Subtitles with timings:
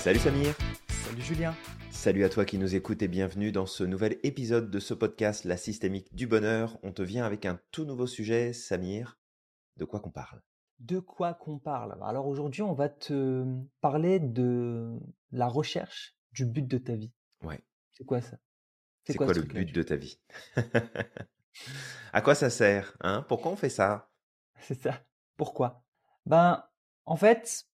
[0.00, 0.54] Salut Samir
[1.04, 1.54] Salut Julien
[1.90, 5.44] Salut à toi qui nous écoutes et bienvenue dans ce nouvel épisode de ce podcast
[5.44, 6.78] La systémique du bonheur.
[6.82, 9.18] On te vient avec un tout nouveau sujet, Samir.
[9.76, 10.40] De quoi qu'on parle?
[10.78, 11.98] De quoi qu'on parle?
[12.02, 13.44] Alors aujourd'hui, on va te
[13.82, 14.98] parler de
[15.32, 17.12] la recherche du but de ta vie.
[17.42, 17.62] Ouais.
[17.92, 18.38] C'est quoi ça?
[19.04, 20.18] C'est quoi, le but de ta vie?
[22.14, 23.22] À quoi ça sert hein?
[23.28, 24.10] Pourquoi on fait ça?
[24.60, 24.98] C'est ça.
[25.36, 25.84] Pourquoi?
[26.24, 26.64] Ben,
[27.04, 27.66] en fait,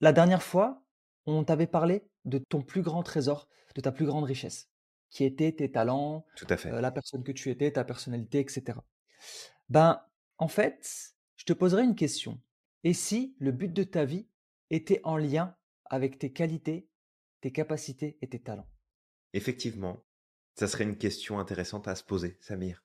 [0.00, 0.82] la dernière fois,
[1.26, 4.70] on t'avait parlé de ton plus grand trésor, de ta plus grande richesse,
[5.10, 6.70] qui était tes talents, Tout à fait.
[6.70, 8.78] euh, la personne que tu étais, ta personnalité, etc.
[9.68, 10.02] Ben,
[10.38, 12.40] en fait, je te poserai une question.
[12.84, 14.26] Et si le but de ta vie
[14.70, 16.88] était en lien avec tes qualités,
[17.40, 18.68] tes capacités et tes talents?
[19.32, 20.04] Effectivement,
[20.54, 22.84] ça serait une question intéressante à se poser, Samir.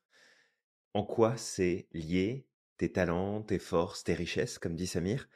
[0.93, 5.27] En quoi c'est lié tes talents, tes forces, tes richesses, comme dit Samir?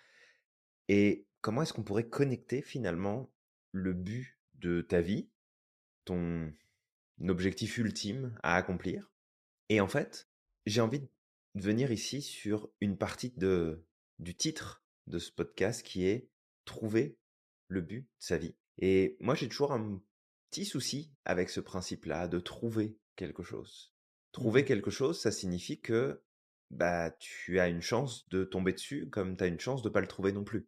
[0.87, 3.31] Et comment est-ce qu'on pourrait connecter finalement
[3.71, 5.29] le but de ta vie,
[6.05, 6.51] ton
[7.27, 9.11] objectif ultime à accomplir?
[9.69, 10.29] Et en fait,
[10.65, 11.09] j'ai envie de
[11.55, 13.85] venir ici sur une partie de,
[14.19, 16.29] du titre de ce podcast qui est
[16.65, 17.17] Trouver
[17.67, 18.55] le but de sa vie.
[18.77, 19.99] Et moi, j'ai toujours un
[20.51, 23.91] petit souci avec ce principe-là de trouver quelque chose.
[24.31, 24.67] Trouver Mhm.
[24.67, 26.21] quelque chose, ça signifie que
[26.69, 30.01] bah tu as une chance de tomber dessus comme tu as une chance de pas
[30.01, 30.67] le trouver non plus.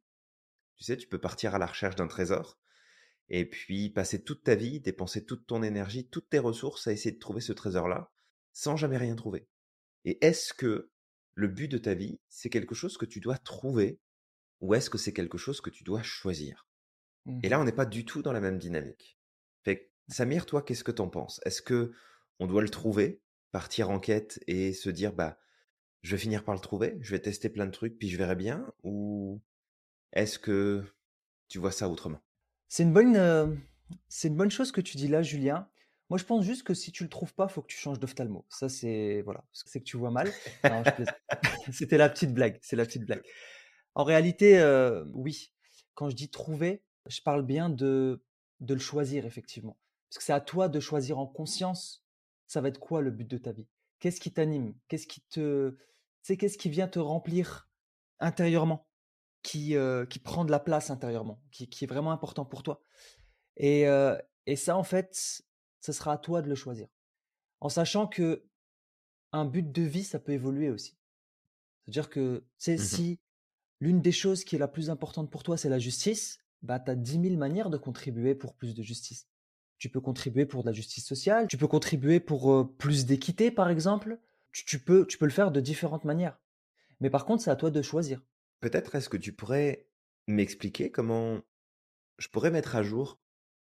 [0.75, 2.59] Tu sais, tu peux partir à la recherche d'un trésor
[3.29, 7.13] et puis passer toute ta vie, dépenser toute ton énergie, toutes tes ressources à essayer
[7.13, 8.11] de trouver ce trésor-là
[8.53, 9.47] sans jamais rien trouver.
[10.05, 10.91] Et est-ce que
[11.35, 13.99] le but de ta vie, c'est quelque chose que tu dois trouver
[14.61, 16.67] ou est-ce que c'est quelque chose que tu dois choisir?
[17.43, 17.61] Et là, Mhm.
[17.61, 19.19] on n'est pas du tout dans la même dynamique.
[19.63, 21.39] Fait que, Samir, toi, qu'est-ce que t'en penses?
[21.45, 21.93] Est-ce que
[22.39, 25.39] on doit le trouver, partir en quête et se dire, bah,
[26.03, 28.35] je vais finir par le trouver, je vais tester plein de trucs, puis je verrai
[28.35, 29.41] bien Ou
[30.13, 30.83] est-ce que
[31.47, 32.19] tu vois ça autrement?
[32.67, 33.47] C'est une bonne, euh,
[34.07, 35.69] c'est une bonne chose que tu dis là, Julien.
[36.09, 38.45] Moi, je pense juste que si tu le trouves pas, faut que tu changes d'ophtalmo.
[38.49, 40.29] Ça, c'est voilà, c'est que tu vois mal.
[41.71, 42.59] C'était la petite blague.
[42.61, 43.23] C'est la petite blague.
[43.95, 45.53] En réalité, euh, oui.
[45.93, 48.23] Quand je dis trouver, je parle bien de
[48.61, 49.77] de le choisir effectivement,
[50.09, 52.05] parce que c'est à toi de choisir en conscience.
[52.47, 53.67] Ça va être quoi le but de ta vie?
[53.99, 54.73] Qu'est-ce qui t'anime?
[54.87, 55.77] Qu'est-ce qui te,
[56.21, 57.69] c'est qu'est-ce qui vient te remplir
[58.19, 58.87] intérieurement?
[59.43, 62.81] Qui, euh, qui prend de la place intérieurement, qui, qui est vraiment important pour toi.
[63.57, 65.43] Et, euh, et ça, en fait,
[65.81, 66.87] ce sera à toi de le choisir.
[67.59, 68.45] En sachant que
[69.31, 70.97] un but de vie, ça peut évoluer aussi.
[71.85, 72.77] C'est-à-dire que c'est Mhm.
[72.79, 73.19] si
[73.79, 76.91] l'une des choses qui est la plus importante pour toi, c'est la justice, bah, tu
[76.91, 79.27] as 10 000 manières de contribuer pour plus de justice.
[79.77, 83.49] Tu peux contribuer pour de la justice sociale, tu peux contribuer pour euh, plus d'équité,
[83.51, 84.19] par exemple.
[84.51, 86.39] Tu, tu peux, tu peux le faire de différentes manières.
[86.99, 88.21] Mais par contre, c'est à toi de choisir.
[88.61, 89.87] Peut-être est-ce que tu pourrais
[90.27, 91.41] m'expliquer comment
[92.17, 93.19] je pourrais mettre à jour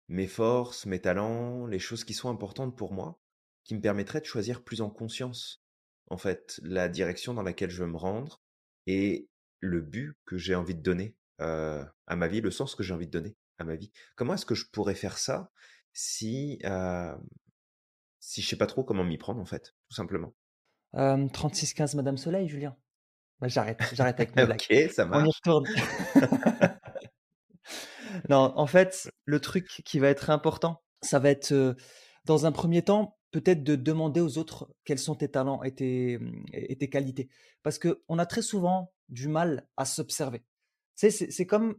[0.08, 3.20] mes forces, mes talents, les choses qui sont importantes pour moi,
[3.64, 5.64] qui me permettraient de choisir plus en conscience,
[6.08, 8.42] en fait, la direction dans laquelle je veux me rendre
[8.86, 9.28] et
[9.60, 12.94] le but que j'ai envie de donner euh, à ma vie, le sens que j'ai
[12.94, 13.90] envie de donner à ma vie.
[14.14, 15.50] Comment est-ce que je pourrais faire ça
[15.92, 17.16] si, euh,
[18.20, 20.34] si je sais pas trop comment m'y prendre, en fait, tout simplement?
[20.94, 22.76] Euh, 36-15 Madame Soleil, Julien.
[23.40, 24.62] Bah, j'arrête, j'arrête avec mes blagues.
[24.70, 25.36] Ok, ça On y marche.
[25.38, 25.66] retourne.
[28.28, 31.74] Non, en fait, le truc qui va être important, ça va être, euh,
[32.24, 36.18] dans un premier temps, peut-être de demander aux autres quels sont tes talents et tes,
[36.52, 37.28] et tes qualités.
[37.62, 40.44] Parce que on a très souvent du mal à s'observer.
[40.94, 41.76] C'est c'est comme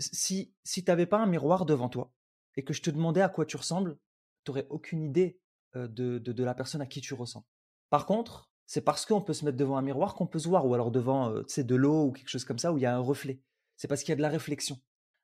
[0.00, 2.12] si, si tu n'avais pas un miroir devant toi
[2.56, 3.96] et que je te demandais à quoi tu ressembles,
[4.44, 5.38] tu n'aurais aucune idée
[5.74, 7.46] de, de, de la personne à qui tu ressembles.
[7.90, 10.64] Par contre, c'est parce qu'on peut se mettre devant un miroir qu'on peut se voir,
[10.64, 12.94] ou alors devant euh, de l'eau ou quelque chose comme ça où il y a
[12.94, 13.40] un reflet.
[13.76, 14.78] C'est parce qu'il y a de la réflexion.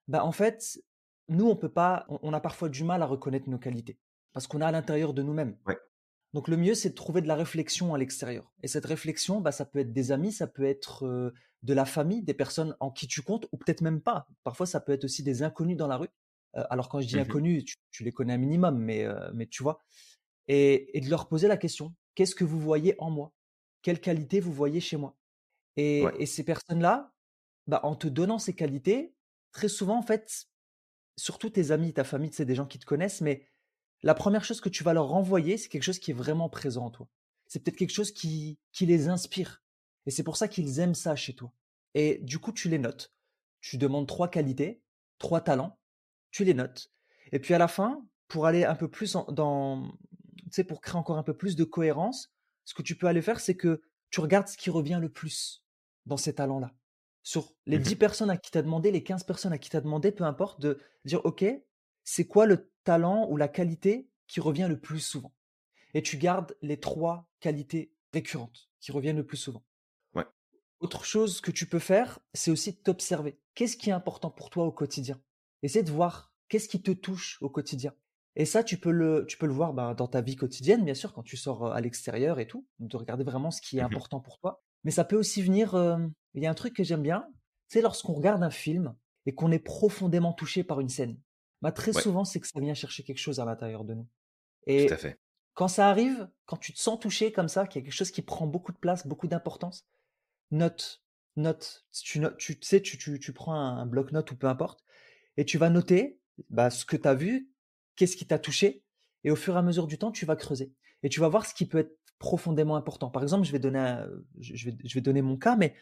[0.08, 0.82] Bah, en fait,
[1.28, 4.00] nous, on peut pas, on, on a parfois du mal à reconnaître nos qualités
[4.32, 5.56] parce qu'on a à l'intérieur de nous-mêmes.
[5.64, 5.78] Ouais.
[6.32, 8.53] Donc le mieux, c'est de trouver de la réflexion à l'extérieur.
[8.65, 11.32] Et cette réflexion, bah, ça peut être des amis, ça peut être euh,
[11.62, 14.26] de la famille, des personnes en qui tu comptes, ou peut-être même pas.
[14.42, 16.10] Parfois, ça peut être aussi des inconnus dans la rue.
[16.56, 17.22] Euh, alors quand je dis Mhm.
[17.22, 19.78] inconnus, tu, tu les connais un minimum, mais, euh, mais tu vois.
[20.48, 23.32] Et, et de leur poser la question, qu'est-ce que vous voyez en moi?
[23.82, 25.16] Quelles qualités vous voyez chez moi
[25.76, 26.14] et, Ouais.
[26.18, 27.12] et ces personnes-là,
[27.66, 29.14] bah, en te donnant ces qualités,
[29.52, 30.46] très souvent, en fait,
[31.16, 33.46] surtout tes amis, ta famille, c'est des gens qui te connaissent, mais
[34.02, 36.86] la première chose que tu vas leur renvoyer, c'est quelque chose qui est vraiment présent
[36.86, 37.08] en toi.
[37.46, 39.62] C'est peut-être quelque chose qui, qui les inspire.
[40.04, 41.52] Et c'est pour ça qu'ils aiment ça chez toi.
[41.94, 43.14] Et du coup, tu les notes.
[43.60, 44.82] Tu demandes trois qualités,
[45.18, 45.78] trois talents,
[46.30, 46.92] tu les notes.
[47.32, 49.90] Et puis à la fin, pour aller un peu plus en- dans,
[50.44, 52.32] tu sais, pour créer encore un peu plus de cohérence,
[52.66, 53.80] ce que tu peux aller faire, c'est que
[54.10, 55.65] tu regardes ce qui revient le plus
[56.07, 56.74] dans ces talents-là.
[57.22, 59.71] sur les 10 Mmh personnes à qui tu as demandé, les 15 personnes à qui
[59.71, 61.45] tu as demandé, peu importe, de dire: «OK,
[62.04, 65.34] c'est quoi le talent ou la qualité qui revient le plus souvent?»
[65.95, 69.65] et tu gardes les 3 qualités récurrentes qui reviennent le plus souvent.
[70.15, 70.27] Ouais.
[70.80, 73.41] Autre chose que tu peux faire, c'est aussi de t'observer.
[73.54, 75.21] Qu'est-ce qui est important pour toi au quotidien?
[75.62, 77.95] Essaie de voir qu'est-ce qui te touche au quotidien.
[78.36, 80.94] Et ça, tu peux le, tu peux le voir bah, dans ta vie quotidienne, bien
[80.94, 83.83] sûr, quand tu sors à l'extérieur et tout, de regarder vraiment ce qui est Mmh
[83.83, 84.62] important pour toi.
[84.84, 85.74] Mais ça peut aussi venir.
[85.74, 85.98] euh,
[86.34, 87.27] il y a un truc que j'aime bien,
[87.68, 88.94] c'est lorsqu'on regarde un film
[89.24, 91.18] et qu'on est profondément touché par une scène.
[91.62, 94.06] Bah, très Ouais, souvent, c'est que ça vient chercher quelque chose à l'intérieur de nous.
[94.77, 95.18] tout à Et fait.
[95.54, 98.10] quand ça arrive, quand tu te sens touché comme ça, qu'il y a quelque chose
[98.12, 99.86] qui prend beaucoup de place, beaucoup d'importance,
[100.50, 101.03] note,
[101.36, 101.86] note.
[101.92, 104.84] Tu, notes- tu sais, tu, tu, tu prends un, un bloc-notes ou peu importe,
[105.36, 107.50] et tu vas noter bah, ce que tu as vu,
[107.97, 108.84] qu'est-ce qui t'a touché,
[109.25, 110.72] et au fur et à mesure du temps, tu vas creuser.
[111.03, 113.10] Et tu vas voir ce qui peut être profondément important.
[113.10, 114.09] Par exemple, je vais donner, un-
[114.41, 115.75] je je vais, je vais donner mon cas, mais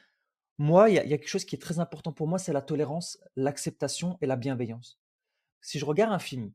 [0.59, 2.39] moi, il y a, il y a quelque chose qui est très important pour moi,
[2.39, 5.01] c'est la tolérance, l'acceptation et la bienveillance.
[5.63, 6.53] Si je regarde un film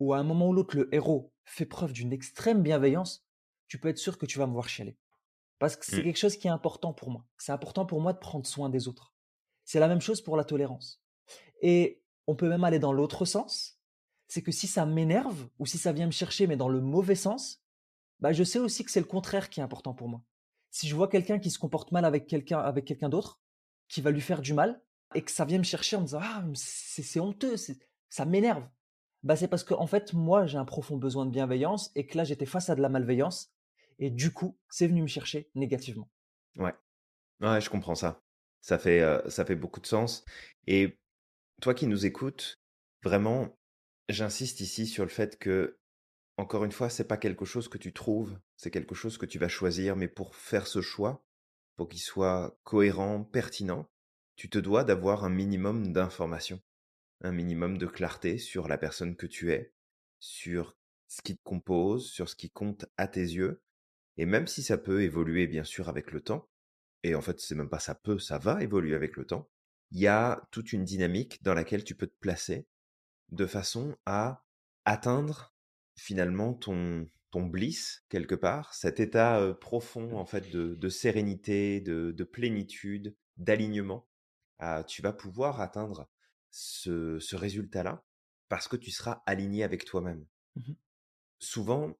[0.00, 3.26] où à un moment ou l'autre, le héros fait preuve d'une extrême bienveillance,
[3.68, 4.96] tu peux être sûr que tu vas me voir chialer.
[5.58, 6.04] Parce que c'est Mmh.
[6.04, 7.26] quelque chose qui est important pour moi.
[7.38, 9.14] C'est important pour moi de prendre soin des autres.
[9.64, 11.02] C'est la même chose pour la tolérance.
[11.62, 13.80] Et on peut même aller dans l'autre sens.
[14.32, 17.14] C'est que si ça m'énerve ou si ça vient me chercher, mais dans le mauvais
[17.14, 17.62] sens,
[18.18, 20.22] bah je sais aussi que c'est le contraire qui est important pour moi.
[20.70, 23.42] Si je vois quelqu'un qui se comporte mal avec quelqu'un avec quelqu'un d'autre,
[23.88, 24.80] qui va lui faire du mal,
[25.14, 27.56] et que ça vient me chercher en me disant ah c'est honteux,
[28.08, 28.66] ça m'énerve.
[29.22, 32.16] Bah c'est parce que en fait moi j'ai un profond besoin de bienveillance et que
[32.16, 33.52] là j'étais face à de la malveillance
[33.98, 36.08] et du coup c'est venu me chercher négativement.
[36.56, 36.72] Ouais.
[37.42, 38.22] Ouais, je comprends ça.
[38.62, 40.24] Ça fait, heu, ça fait beaucoup de sens
[40.66, 40.96] et
[41.60, 42.62] toi qui nous écoutes,
[43.02, 43.54] vraiment,
[44.08, 45.78] j'insiste ici sur le fait que,
[46.36, 49.38] encore une fois, c'est pas quelque chose que tu trouves, c'est quelque chose que tu
[49.38, 51.24] vas choisir, mais pour faire ce choix,
[51.76, 53.90] pour qu'il soit cohérent, pertinent,
[54.36, 56.60] tu te dois d'avoir un minimum d'informations,
[57.22, 59.72] un minimum de clarté sur la personne que tu es,
[60.20, 60.76] sur
[61.08, 63.62] ce qui te compose, sur ce qui compte à tes yeux
[64.16, 66.48] et même si ça peut évoluer bien sûr avec le temps,
[67.02, 69.48] et en fait, c'est même pas ça peut, ça va évoluer avec le temps.
[69.90, 72.66] Il y a toute une dynamique dans laquelle tu peux te placer
[73.32, 74.44] de façon à
[74.84, 75.54] atteindre
[75.96, 81.80] finalement ton, ton bliss quelque part, cet état euh, profond en fait de, de sérénité,
[81.80, 84.06] de, de plénitude, d'alignement.
[84.58, 86.08] Ah, tu vas pouvoir atteindre
[86.50, 88.04] ce, ce résultat-là
[88.48, 90.26] parce que tu seras aligné avec toi-même.
[90.56, 90.76] Mhm.
[91.38, 91.98] Souvent,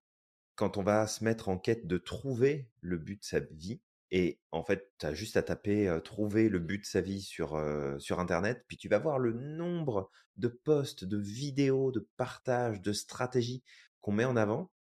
[0.55, 3.81] quand on va se mettre en quête de trouver le but de sa vie,
[4.15, 7.59] et en fait, tu as juste à taper trouver le but de sa vie sur,
[7.99, 12.93] sur Internet, puis tu vas voir le nombre de posts, de vidéos, de partages, de
[12.93, 13.65] stratégies
[14.03, 14.71] qu'on met en avant.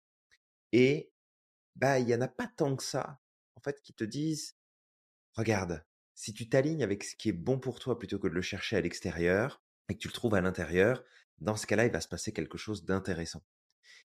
[0.73, 1.11] Et
[1.77, 3.21] bah, il n'y en a pas tant que ça,
[3.57, 4.57] en fait, qui te disent,
[5.33, 5.83] regarde,
[6.15, 8.77] si tu t'alignes avec ce qui est bon pour toi plutôt que de le chercher
[8.77, 11.03] à l'extérieur, et que tu le trouves à l'intérieur,
[11.39, 13.43] dans ce cas-là, il va se passer quelque chose d'intéressant.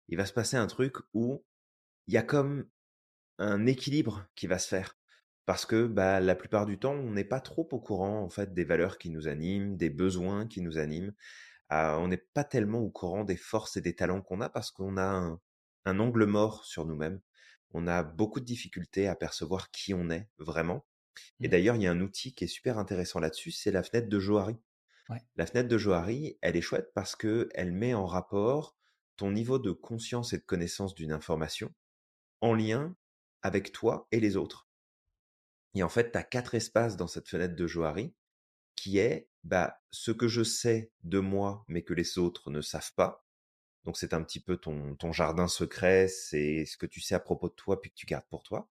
[0.07, 1.43] Il va se passer un truc où
[2.07, 2.69] il y a comme
[3.39, 4.97] un équilibre qui va se faire.
[5.45, 8.53] Parce que bah, la plupart du temps, on n'est pas trop au courant en fait
[8.53, 11.13] des valeurs qui nous animent, des besoins qui nous animent.
[11.69, 14.71] Ah, on n'est pas tellement au courant des forces et des talents qu'on a parce
[14.71, 15.41] qu'on a un,
[15.85, 17.21] un angle mort sur nous-mêmes.
[17.73, 20.85] On a beaucoup de difficultés à percevoir qui on est vraiment.
[21.41, 21.49] Et Mhm.
[21.49, 24.19] d'ailleurs, il y a un outil qui est super intéressant là-dessus, c'est la fenêtre de
[24.19, 24.57] Johari.
[25.09, 25.25] Ouais.
[25.37, 28.75] La fenêtre de Johari, elle est chouette parce que elle met en rapport
[29.17, 31.73] ton niveau de conscience et de connaissance d'une information
[32.41, 32.95] en lien
[33.43, 34.64] avec toi et les autres.
[35.75, 38.13] Et en fait, tu as quatre espaces dans cette fenêtre de Johari
[38.75, 42.93] qui est bah, ce que je sais de moi, mais que les autres ne savent
[42.95, 43.25] pas.
[43.83, 47.19] Donc, c'est un petit peu ton, ton jardin secret, c'est ce que tu sais à
[47.19, 48.69] propos de toi, puis que tu gardes pour toi.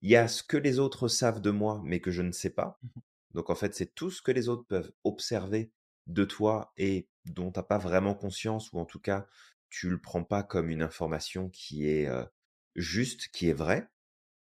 [0.00, 2.50] Il y a ce que les autres savent de moi, mais que je ne sais
[2.50, 2.78] pas.
[2.82, 3.02] Mhm.
[3.34, 5.72] Donc, en fait, c'est tout ce que les autres peuvent observer
[6.06, 9.26] de toi et dont tu n'as pas vraiment conscience, ou en tout cas,
[9.68, 12.24] tu le prends pas comme une information qui est euh,
[12.74, 13.88] juste, qui est vraie.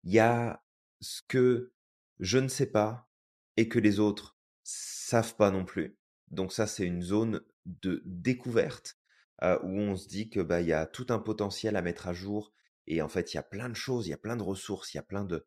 [0.03, 0.63] Il y a
[1.01, 1.73] ce que
[2.19, 3.09] je ne sais pas
[3.57, 5.97] et que les autres savent pas non plus.
[6.29, 8.97] Donc ça, c'est une zone de découverte
[9.43, 12.07] euh, où on se dit que bah il y a tout un potentiel à mettre
[12.07, 12.53] à jour
[12.87, 14.93] et en fait il y a plein de choses, il y a plein de ressources,
[14.93, 15.45] il y a plein de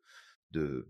[0.51, 0.87] de,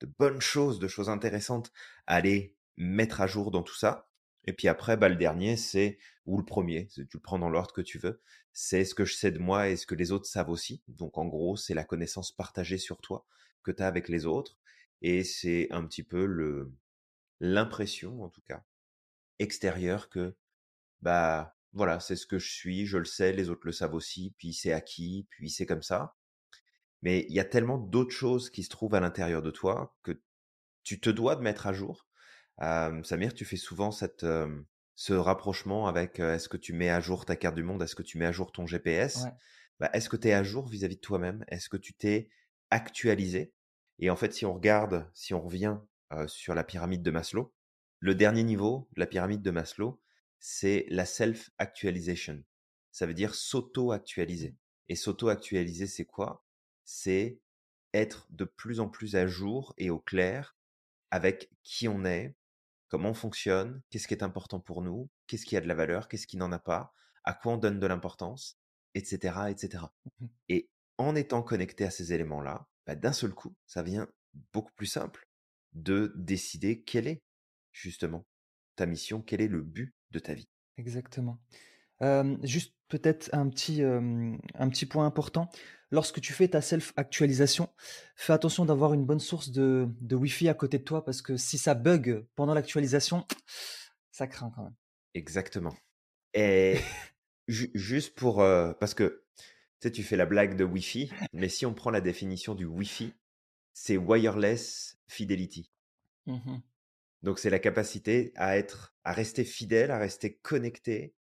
[0.00, 1.72] de bonnes choses, de choses intéressantes
[2.06, 4.08] à aller mettre à jour dans tout ça.
[4.44, 7.72] Et puis après, bah, le dernier, c'est, ou le premier, tu le prends dans l'ordre
[7.72, 8.20] que tu veux,
[8.52, 10.82] c'est ce que je sais de moi et ce que les autres savent aussi.
[10.88, 13.24] Donc en gros, c'est la connaissance partagée sur toi
[13.62, 14.58] que tu as avec les autres.
[15.02, 16.72] Et c'est un petit peu le
[17.40, 18.64] l'impression, en tout cas,
[19.40, 20.36] extérieure que,
[21.02, 24.34] bah voilà, c'est ce que je suis, je le sais, les autres le savent aussi,
[24.38, 26.16] puis c'est acquis, puis c'est comme ça.
[27.02, 30.20] Mais il y a tellement d'autres choses qui se trouvent à l'intérieur de toi que
[30.84, 32.06] tu te dois de mettre à jour.
[32.60, 34.26] Samir, tu fais souvent cette,
[34.94, 37.82] ce rapprochement avec, est-ce que tu mets à jour ta carte du monde?
[37.82, 39.24] Est-ce que tu mets à jour ton GPS?
[39.24, 39.30] Ouais.
[39.80, 41.44] Bah, est-ce que tu es à jour vis-à-vis de toi-même?
[41.48, 42.28] Est-ce que tu t'es
[42.70, 43.52] actualisé?
[43.98, 45.78] Et en fait, si on regarde, si on revient,
[46.26, 47.54] sur la pyramide de Maslow,
[47.98, 50.00] le dernier niveau la pyramide de Maslow,
[50.40, 52.42] c'est la self actualization.
[52.90, 54.56] Ça veut dire s'auto-actualiser
[54.88, 56.44] et s'auto-actualiser, c'est quoi?
[56.84, 57.40] C'est
[57.94, 60.56] être de plus en plus à jour et au clair
[61.10, 62.34] avec qui on est,
[62.88, 66.08] comment on fonctionne, qu'est-ce qui est important pour nous, qu'est-ce qui a de la valeur,
[66.08, 66.94] qu'est-ce qui n'en a pas,
[67.24, 68.58] à quoi on donne de l'importance,
[68.94, 69.84] etc., etc.
[70.20, 70.68] Mmh Et
[70.98, 74.06] en étant connecté à ces éléments-là, bah, d'un seul coup, ça devient
[74.52, 75.26] beaucoup plus simple
[75.72, 77.22] de décider quelle est
[77.72, 78.26] justement
[78.76, 80.48] ta mission, quel est le but de ta vie.
[80.76, 81.38] Exactement.
[82.42, 85.48] Juste peut-être un petit, un petit point important.
[85.90, 87.68] Lorsque tu fais ta self-actualisation,
[88.16, 91.36] fais attention d'avoir une bonne source de de Wi-Fi à côté de toi parce que
[91.36, 93.26] si ça bug pendant l'actualisation,
[94.10, 94.74] ça craint quand même.
[95.14, 95.74] Exactement.
[96.34, 96.78] Et
[97.46, 98.40] ju- juste pour...
[98.40, 99.21] euh, parce que,
[99.82, 102.66] tu sais, tu fais la blague de Wi-Fi, mais si on prend la définition du
[102.66, 103.14] Wi-Fi,
[103.72, 105.72] c'est wireless fidelity.
[106.26, 106.58] Mmh
[107.22, 111.16] Donc c'est la capacité à être, à rester fidèle, à rester connecté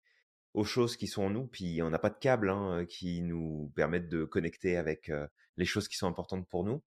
[0.54, 1.48] aux choses qui sont en nous.
[1.48, 5.26] Puis on n'a pas de câbles hein, qui nous permettent de connecter avec euh,
[5.56, 6.84] les choses qui sont importantes pour nous.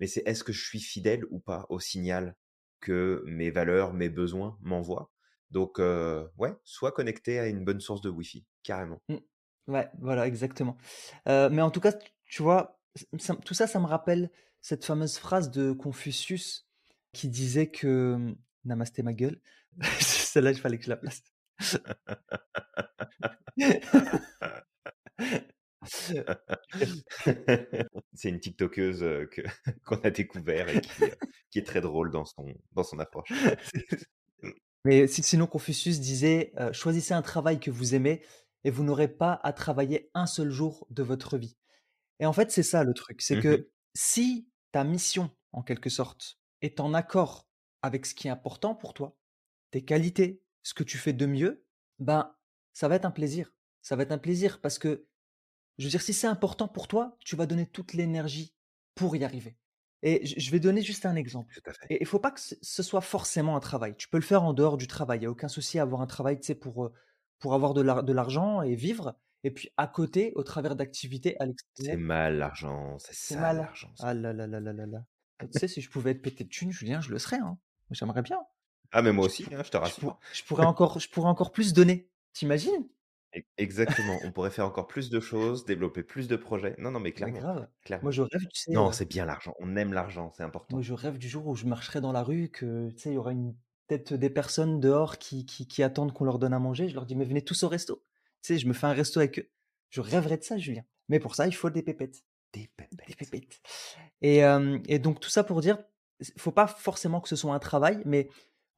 [0.00, 2.36] Mais c'est est-ce que je suis fidèle ou pas au signal
[2.80, 5.10] que mes valeurs, mes besoins m'envoient?
[5.50, 9.00] Donc euh, ouais, sois connecté à une bonne source de Wi-Fi, carrément.
[9.08, 9.16] Mmh.
[9.70, 10.76] Ouais, voilà, exactement.
[11.28, 11.92] Heu, mais en tout cas,
[12.26, 12.80] tu vois,
[13.18, 16.68] ça tout ça, ça me rappelle cette fameuse phrase de Confucius
[17.12, 18.34] qui disait que,
[18.64, 19.40] namasté ma gueule.
[20.00, 21.22] Celle-là, il fallait que je la place.
[28.12, 29.42] c'est une TikTokeuse euh, que
[29.86, 31.14] qu'on a découvert et qui, euh,
[31.50, 33.30] qui est très drôle dans son dans son approche.
[34.84, 38.22] Mais si sinon Confucius disait, «Choisissez un travail que vous aimez
[38.64, 41.56] et vous n'aurez pas à travailler un seul jour de votre vie».
[42.20, 43.40] Et en fait, c'est ça le truc, c'est Mhm.
[43.40, 47.48] que si ta mission, en quelque sorte, est en accord
[47.82, 49.18] avec ce qui est important pour toi,
[49.70, 51.66] tes qualités, ce que tu fais de mieux,
[51.98, 52.36] ben,
[52.74, 53.52] ça va être un plaisir.
[53.82, 55.08] Ça va être un plaisir parce que,
[55.78, 58.54] je veux dire, si c'est important pour toi, tu vas donner toute l'énergie
[58.94, 59.58] pour y arriver.
[60.02, 61.54] Et je vais donner juste un exemple.
[61.54, 61.90] Tout à fait.
[61.90, 63.96] Et il faut pas que ce soit forcément un travail.
[63.96, 65.20] Tu peux le faire en dehors du travail.
[65.20, 66.92] Il y a aucun souci à avoir un travail, tu sais, pour, heu,
[67.40, 69.16] pour avoir de l'ar de l'argent et vivre.
[69.44, 73.40] Et puis à côté, au travers d'activités à C'est l'extérieur mal l'argent, c'est c'est sale
[73.40, 73.56] mal.
[73.58, 73.92] l'argent.
[73.96, 74.06] ça.
[74.08, 75.04] Ah là là là là là là.
[75.38, 77.58] Ah, tu sais, si je pouvais être pété de thunes, Julien, je le serais, hein.
[77.90, 78.38] J'aimerais bien.
[78.92, 80.20] Ah mais moi Je aussi, pour hein, je te je pour rassure.
[80.32, 82.10] je pourrais encore je pourrais encore plus donner.
[82.34, 82.88] T'imagines?
[83.34, 84.20] E- Exactement.
[84.24, 86.76] On pourrait faire encore plus de choses, développer plus de projets.
[86.78, 87.44] Non, non, mais Mais clairement.
[88.02, 89.54] Moi, je rêve, tu sais, Non, heu, c'est bien l'argent.
[89.60, 90.82] On aime l'argent, c'est moi, important.
[90.82, 93.18] je rêve du jour où je marcherai dans la rue, que, tu sais, il y
[93.18, 93.56] aura une
[93.90, 96.88] peut-être des personnes dehors qui qui qui attendent qu'on leur donne à manger.
[96.88, 98.04] Je leur dis: «Mais venez tous au resto».
[98.42, 99.50] Tu sais, je me fais un resto avec eux.
[99.90, 100.84] Je rêverais de ça, Julien.
[101.08, 102.22] Mais pour ça, il faut des pépettes.
[102.52, 103.30] Des Des pépettes.
[103.30, 103.60] pépettes.
[104.22, 105.78] Et, hem, et donc tout ça pour dire,
[106.36, 108.28] faut pas forcément que ce soit un travail, mais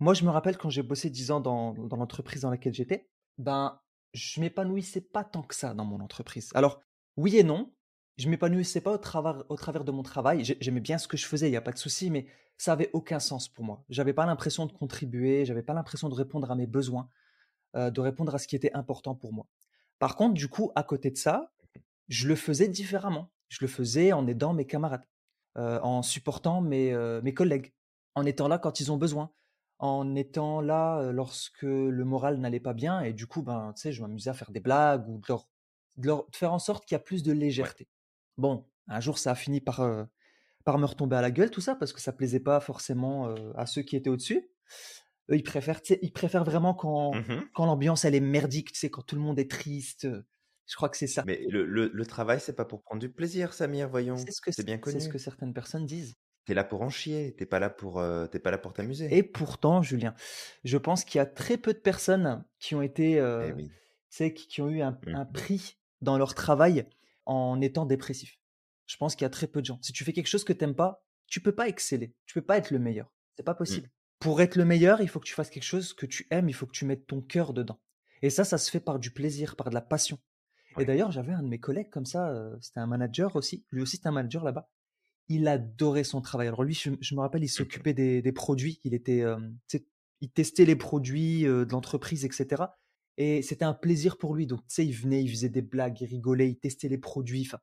[0.01, 3.09] moi je me rappelle quand j'ai bossé 10 ans dans dans l'entreprise dans laquelle j'étais,
[3.39, 3.81] ben,
[4.15, 6.51] je m'épanouissais pas tant que ça dans mon entreprise.
[6.55, 6.81] Alors,
[7.17, 7.73] oui et non,
[8.19, 10.45] je m'épanouissais pas au travers au travers de mon travail.
[10.45, 12.27] J'ai j'aimais bien ce que je faisais, il y a pas de souci, mais
[12.59, 13.85] ça avait aucun sens pour moi.
[13.89, 17.09] J'avais pas l'impression de contribuer, j'avais pas l'impression de répondre à mes besoins,
[17.77, 19.47] heu, de répondre à ce qui était important pour moi.
[19.99, 21.53] Par contre, du coup, à côté de ça,
[22.09, 23.33] je le faisais différemment.
[23.49, 25.07] Je le faisais en aidant mes camarades,
[25.59, 27.75] heu, en supportant mes, heu, mes collègues,
[28.15, 29.33] en étant là quand ils ont besoin,
[29.79, 33.93] en étant là, lorsque le moral n'allait pas bien et du coup, ben, tu sais,
[33.93, 35.49] je m'amusais à faire des blagues ou de leur
[35.97, 37.73] de leur de faire en sorte qu'il y a plus de Ouais.
[37.73, 37.89] légèreté.
[38.39, 39.81] Bon, un jour, ça a fini par,
[40.65, 43.53] par me retomber à la gueule tout ça parce que ça plaisait pas forcément, heu,
[43.57, 44.51] à ceux qui étaient au-dessus.
[45.31, 47.53] Eux, ils préfèrent, ils préfèrent vraiment quand Mhm.
[47.55, 50.27] quand l'ambiance elle est merdique, tu sais, quand tout le monde est triste, heu,
[50.67, 51.25] je crois que c'est ça.
[51.25, 54.29] Mais le, le, le travail, c'est pas pour prendre du plaisir, Samir, voyons.
[54.51, 55.19] C'est ce bien c'est ce que connu.
[55.19, 56.15] certaines personnes disent
[56.45, 57.35] T'es là pour en chier.
[57.35, 59.17] T'es pas là pour, euh, pas là pour t'amuser.
[59.17, 60.15] et pourtant, Julien,
[60.65, 63.75] je pense qu'il y a très peu de personnes qui ont été, Eh oui.
[64.11, 65.27] sais, qui qui ont eu un un Mhm.
[65.27, 66.87] prix dans leur travail
[67.27, 68.39] en étant dépressif.
[68.93, 69.79] Je pense qu'il y a très peu de gens.
[69.83, 72.45] Si tu fais quelque chose que tu aimes pas, tu peux pas exceller, tu peux
[72.45, 73.59] pas être le meilleur, c'est pas Mm.
[73.59, 73.89] possible.
[74.19, 76.53] Pour être le meilleur, il faut que tu fasses quelque chose que tu aimes, il
[76.53, 77.81] faut que tu mettes ton cœur dedans
[78.21, 80.19] et ça, ça se fait par du plaisir, par de la passion
[80.79, 83.83] et d'ailleurs, j'avais un de mes collègues comme ça, heu, c'était un manager aussi, lui
[83.83, 84.71] aussi c'était un manager là-bas.
[85.29, 86.49] Il adorait son travail.
[86.49, 88.81] Alors lui, je je me rappelle, il s'occupait des des produits.
[88.85, 89.25] Il était,
[90.21, 92.79] il testait les produits, heu, de l'entreprise et cetera
[93.19, 94.47] et c'était un plaisir pour lui.
[94.47, 97.45] Donc tu sais, il venait, il faisait des blagues, il rigolait, il testait les produits,
[97.47, 97.59] enfin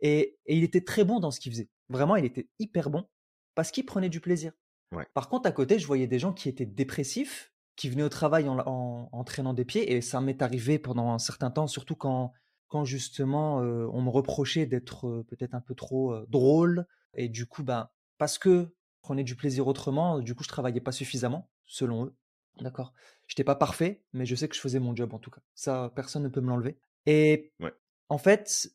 [0.00, 1.70] et et il était très bon dans ce qu'il faisait.
[1.88, 3.08] Vraiment, il était hyper bon
[3.54, 4.52] parce qu'il prenait du plaisir.
[4.92, 5.06] Ouais.
[5.14, 8.48] Par contre, à côté, je voyais des gens qui étaient dépressifs, qui venaient au travail
[8.48, 11.96] en en en traînant des pieds et ça m'est arrivé pendant un certain temps, surtout
[11.96, 12.32] quand
[12.68, 17.28] quand justement, heu, on me reprochait d'être, heu, peut-être un peu trop, heu, drôle et
[17.28, 20.90] du coup, ben, parce que je prenais du plaisir autrement, du coup, je travaillais pas
[20.92, 22.16] suffisamment, selon eux,
[22.60, 22.92] d'accord?
[23.28, 25.42] J'étais pas parfait, mais je sais que je faisais mon job en tout cas.
[25.54, 27.76] Ça, personne ne peut me l'enlever et Ouais.
[28.08, 28.68] en fait,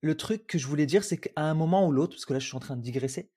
[0.00, 2.38] le truc que je voulais dire, c'est qu'à un moment ou l'autre, parce que là,
[2.38, 3.30] je suis en train de digresser,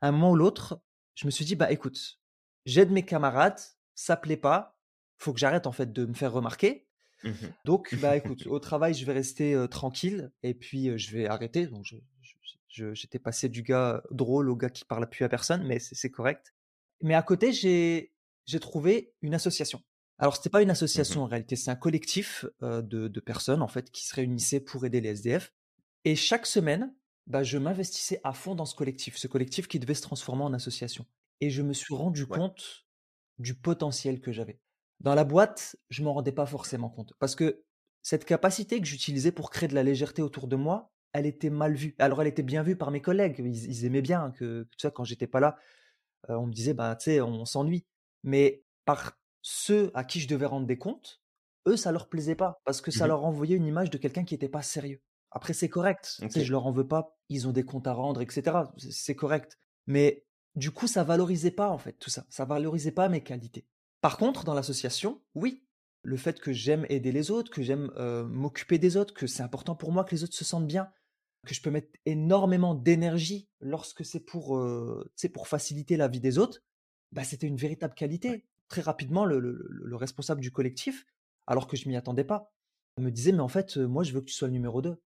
[0.00, 0.82] à un moment ou l'autre,
[1.14, 2.20] je me suis dit: «Bah, écoute,
[2.66, 3.60] j'aide mes camarades,
[3.94, 4.78] ça plaît pas,
[5.18, 6.86] faut que j'arrête en fait de me faire remarquer.
[7.24, 7.32] Mmh
[7.64, 11.66] Donc, bah, écoute, au travail, je vais rester, tranquille et puis, je vais arrêter».
[11.66, 12.34] Donc je je
[12.68, 16.10] je j'étais passé du gars drôle au gars qui parle plus à personne, mais c'est
[16.10, 16.54] correct.
[17.02, 18.12] Mais à côté, j'ai
[18.46, 19.82] j'ai trouvé une association.
[20.18, 23.68] Alors c'était pas une Mmh association en réalité, c'est un collectif, de de personnes en
[23.68, 25.52] fait qui se réunissaient pour aider les SDF
[26.04, 26.94] et chaque semaine,
[27.26, 30.52] bah, je m'investissais à fond dans ce collectif, ce collectif qui devait se transformer en
[30.54, 31.06] association
[31.40, 32.40] et je me suis rendu Ouais.
[32.40, 32.86] compte
[33.38, 34.60] du potentiel que j'avais.
[35.00, 37.64] Dans la boîte, je m'en rendais pas forcément compte parce que
[38.02, 41.74] cette capacité que j'utilisais pour créer de la légèreté autour de moi, elle était mal
[41.74, 41.94] vue.
[41.98, 44.90] Alors elle était bien vue par mes collègues, ils ils aimaient bien que tu vois,
[44.92, 45.56] quand j'étais pas là,
[46.30, 47.86] heu, on me disait: «Bah, tu sais, on s'ennuie».
[48.24, 51.22] Mais par ceux à qui je devais rendre des comptes,
[51.68, 54.24] eux, ça leur plaisait pas parce que ça Mmh leur envoyait une image de quelqu'un
[54.24, 55.02] qui était pas sérieux.
[55.30, 57.92] Après c'est correct, tu sais, je leur en veux pas, ils ont des comptes à
[57.92, 59.58] rendre et cetera, c'est correct.
[59.86, 63.66] Mais du coup, ça valorisait pas en fait tout ça, ça valorisait pas mes qualités.
[64.00, 65.66] Par contre, dans l'association, oui,
[66.02, 69.42] le fait que j'aime aider les autres, que j'aime, heu, m'occuper des autres, que c'est
[69.42, 70.90] important pour moi que les autres se sentent bien,
[71.46, 74.60] que je peux mettre énormément d'énergie lorsque c'est pour,
[75.16, 76.60] sais, pour faciliter la vie des autres,
[77.12, 78.46] bah, c'était une véritable qualité.
[78.68, 81.04] Très rapidement, le le le le responsable du collectif,
[81.46, 82.52] alors que je m'y attendais pas,
[82.98, 85.02] me disait: «Mais en fait, heu, moi je veux que tu sois le numéro 2.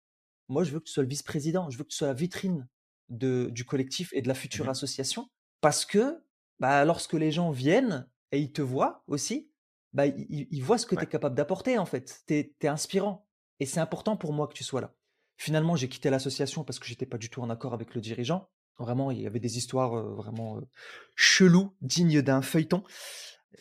[0.52, 2.68] Moi je veux que tu sois le vice-président, je veux que tu sois la vitrine
[3.10, 5.30] de du collectif et de la future Mmh association».
[5.62, 6.24] Parce que,
[6.60, 9.52] bah, lorsque les gens viennent et ils te voient aussi,
[9.94, 11.06] bah, ils voient ce que tu Ouais.
[11.06, 12.24] es capable d'apporter en fait.
[12.28, 13.28] Tu es tu es inspirant
[13.60, 14.96] et c'est important pour moi que tu sois là.
[15.38, 18.50] Finalement, j'ai quitté l'association parce que j'étais pas du tout en accord avec le dirigeant.
[18.80, 20.68] Vraiment, il y avait des histoires, heu, vraiment, heu,
[21.16, 22.84] cheloues, dignes d'un feuilleton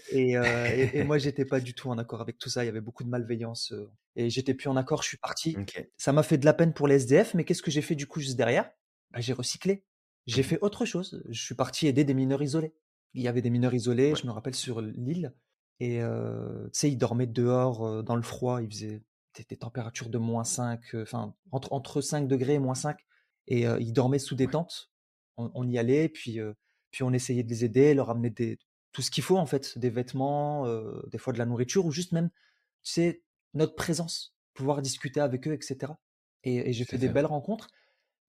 [0.09, 2.65] et heu et et moi, j'étais pas du tout en accord avec tout ça.
[2.65, 5.59] Il y avait beaucoup de malveillance, heu et j'étais plus en accord, je suis parti.
[5.59, 5.91] OK.
[5.99, 8.07] Ça m'a fait de la peine pour les SDF, mais qu'est-ce que j'ai fait du
[8.07, 8.71] coup juste derrière?
[9.11, 9.87] Bah, j'ai recyclé.
[10.27, 11.23] J'ai Mmh fait autre chose.
[11.29, 12.75] Je suis parti aider des mineurs isolés.
[13.15, 15.35] Il y avait des mineurs isolés, je me rappelle sur l'île
[15.81, 18.63] et heu, tu sais, ils dormaient dehors, heu, dans le froid.
[18.63, 19.03] Il faisait
[19.37, 22.99] des des températures de -5, heu, enfin entre entre 5 degrés et -5
[23.49, 24.93] et heu, ils dormaient sous des tentes.
[25.37, 26.39] On on y allait puis,
[26.91, 28.59] puis on essayait de les aider, leur amener des
[28.93, 31.93] tout ce qu'il faut en fait, des vêtements, heu, des fois de la nourriture ou
[31.93, 32.31] juste même,
[32.83, 33.23] tu sais,
[33.55, 36.01] notre présence, pouvoir discuter avec eux et cetera
[36.45, 37.69] et et j'ai fait des belles rencontres,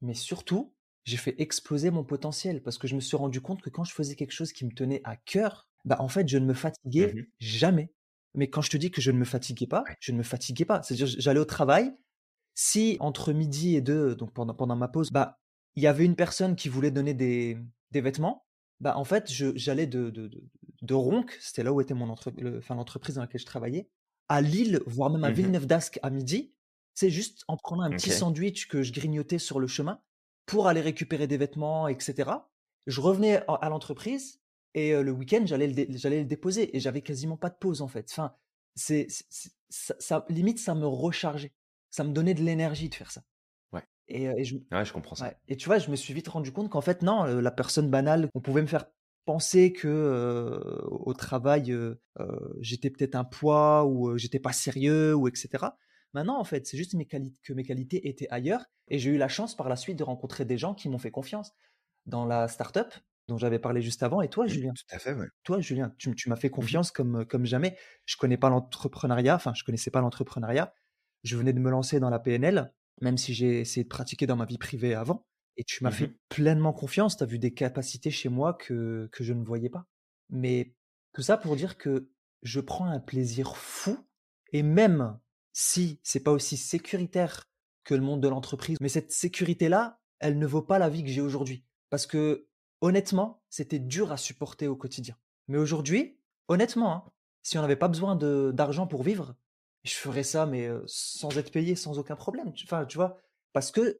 [0.01, 0.73] mais surtout,
[1.05, 3.93] j'ai fait exploser mon potentiel parce que je me suis rendu compte que quand je
[3.93, 7.15] faisais quelque chose qui me tenait à cœur, bah, en fait, je ne me fatiguais
[7.15, 7.91] Mmh jamais.
[8.35, 10.65] Mais quand je te dis que je ne me fatiguais pas, je ne me fatiguais
[10.65, 10.81] pas.
[10.83, 11.91] C'est-à-dire, j'allais au travail,
[12.55, 15.39] si entre midi et 2, donc pendant pendant ma pause, bah,
[15.75, 17.57] il y avait une personne qui voulait donner des
[17.91, 18.45] des vêtements,
[18.81, 20.43] bah, en fait, j'allais de de de
[20.81, 23.89] de Roncq, c'était là où était mon entre le l'entreprise dans laquelle je travaillais,
[24.27, 26.53] à Lille, voire même à Mmh Villeneuve-d'Ascq à midi.
[26.95, 30.01] C'est juste en prenant un petit sandwich que je grignotais sur le chemin
[30.45, 32.51] pour aller récupérer des vêtements et cetera.
[32.87, 34.41] Je revenais en à l'entreprise
[34.73, 37.87] et le week-end, j'allais le dé le déposer et j'avais quasiment pas de pause, en
[37.87, 38.07] fait.
[38.09, 38.33] Enfin,
[38.75, 39.07] c'est
[39.69, 41.53] ça ça limite, ça me rechargeait.
[41.91, 43.23] Ça me donnait de l'énergie de faire ça.
[44.15, 45.25] Et je Ouais, je comprends ça.
[45.25, 47.89] ouais et tu vois, je me suis vite rendu compte qu'en fait non, la personne
[47.89, 48.85] banale, on pouvait me faire
[49.25, 51.75] penser que, au travail,
[52.59, 55.77] j'étais peut-être un poids ou j'étais pas sérieux ou et cetera.
[56.13, 59.17] Bah non, en fait, c'est juste mes que mes qualités étaient ailleurs et j'ai eu
[59.17, 61.53] la chance par la suite de rencontrer des gens qui m'ont fait confiance
[62.05, 62.93] dans la start-up
[63.27, 64.75] dont j'avais parlé juste avant et toi, Mmh, Julien?
[64.75, 65.27] tout à fait, ouais.
[65.43, 67.77] Toi, Julien, tu m'as fait Mmh confiance comme, comme jamais.
[68.05, 70.73] Je connais pas l'entrepreneuriat, enfin, je connaissais pas l'entrepreneuriat.
[71.23, 74.35] Je venais de me lancer dans la PNL, même si j'ai essayé de pratiquer dans
[74.35, 75.25] ma vie privée avant
[75.57, 77.17] et tu m'as Mmh fait pleinement confiance.
[77.17, 79.85] Tu as vu des capacités chez moi que que je ne voyais pas.
[80.29, 80.73] Mais
[81.13, 82.09] tout ça pour dire que
[82.41, 83.97] je prends un plaisir fou
[84.53, 85.19] et même
[85.53, 87.49] si c'est pas aussi sécuritaire
[87.83, 91.09] que le monde de l'entreprise, mais cette sécurité-là, elle ne vaut pas la vie que
[91.09, 91.65] j'ai aujourd'hui.
[91.89, 92.47] Parce que
[92.81, 95.15] Honnêtement, c'était dur à supporter au quotidien.
[95.47, 97.11] Mais aujourd'hui, honnêtement, hein,
[97.43, 99.35] si on n'avait pas besoin d'argent pour vivre,
[99.83, 102.53] je ferais ça, mais sans être payé, sans aucun problème.
[102.63, 103.17] Enfin, tu vois?
[103.53, 103.99] Parce que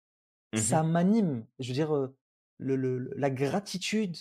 [0.54, 1.48] Mmh ça m'anime.
[1.60, 2.10] Je veux dire,
[2.60, 4.18] le la gratitude,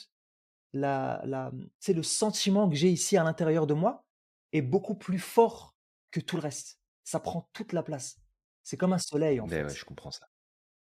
[0.73, 4.07] la la, mmh, tu sais, le sentiment que j'ai ici à l'intérieur de moi
[4.53, 5.77] est beaucoup plus fort
[6.11, 6.81] que tout le reste.
[7.05, 8.21] Ça prend toute la place.
[8.63, 9.75] C'est comme un soleil, en ouais, fait.
[9.75, 10.27] je comprends ça.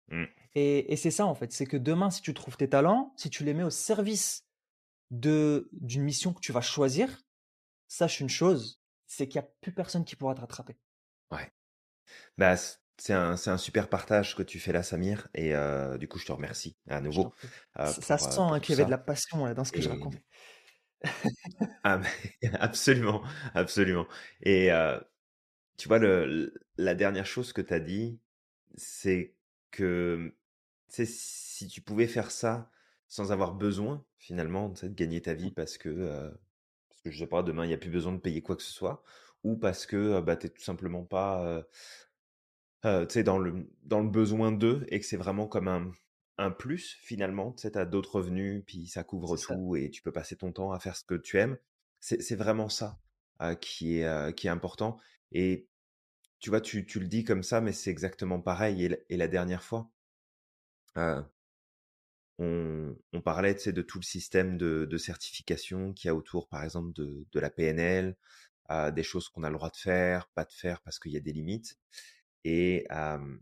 [0.09, 0.25] Mmh.
[0.55, 3.29] Et et c'est ça, en fait, c'est que demain, si tu trouves tes talents, si
[3.29, 4.47] tu les mets au service
[5.11, 7.23] de d'une mission que tu vas choisir,
[7.87, 8.78] sache une chose,
[9.09, 10.79] c'est qu'il y a plus personne qui pourra te rattraper.
[11.31, 11.51] Ouais.
[12.37, 15.29] Bah, c'est un, c'est un super partage que tu fais là, Samir.
[15.35, 17.33] Et euh, du coup, je te remercie à nouveau
[17.79, 19.53] euh, Ça ça pour, se euh, sent, hein, qu'il y avait de la passion, là,
[19.53, 20.23] dans ce que je Et racontais.
[21.83, 24.07] ah, mais absolument, absolument.
[24.41, 24.99] Et euh,
[25.77, 28.21] tu vois, le, la dernière chose que tu as dit,
[28.75, 29.37] c'est
[29.71, 30.35] que
[30.89, 32.71] si tu pouvais faire ça
[33.09, 36.33] sans avoir besoin, finalement, de gagner ta vie Mmh, parce que,
[36.99, 38.63] parce que je sais pas, demain, il n'y a plus besoin de payer quoi que
[38.63, 39.03] ce soit,
[39.43, 41.63] ou parce que bah, tu n'es tout simplement pas
[42.85, 45.91] euh, dans le, dans le besoin d'eux et que c'est vraiment comme un,
[46.37, 47.51] un plus finalement.
[47.53, 49.53] Tu sais, d'autres revenus, puis ça couvre ça.
[49.53, 51.57] tout et tu peux passer ton temps à faire ce que tu aimes.
[51.99, 52.99] C'est vraiment ça
[53.41, 54.97] euh, qui est, euh, qui est important.
[55.33, 55.67] Et
[56.39, 58.85] tu vois, tu, tu le dis comme ça, mais c'est exactement pareil.
[58.85, 59.91] Et, la et la dernière fois,
[60.97, 61.21] euh,
[62.39, 66.63] on, on parlait de tout le système de, de certification qu'il y a autour, par
[66.63, 68.17] exemple, de, de la PNL,
[68.71, 71.17] euh, des choses qu'on a le droit de faire, pas de faire parce qu'il y
[71.17, 71.77] a des limites.
[72.45, 73.37] Et euh,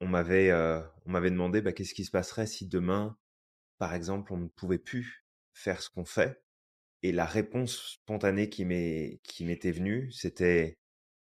[0.00, 3.16] on m'avait euh, on m'avait demandé bah, qu'est-ce qui se passerait si demain,
[3.78, 6.42] par exemple, on ne pouvait plus faire ce qu'on fait?
[7.02, 10.78] Et la réponse spontanée qui m'est qui m'était venue, c'était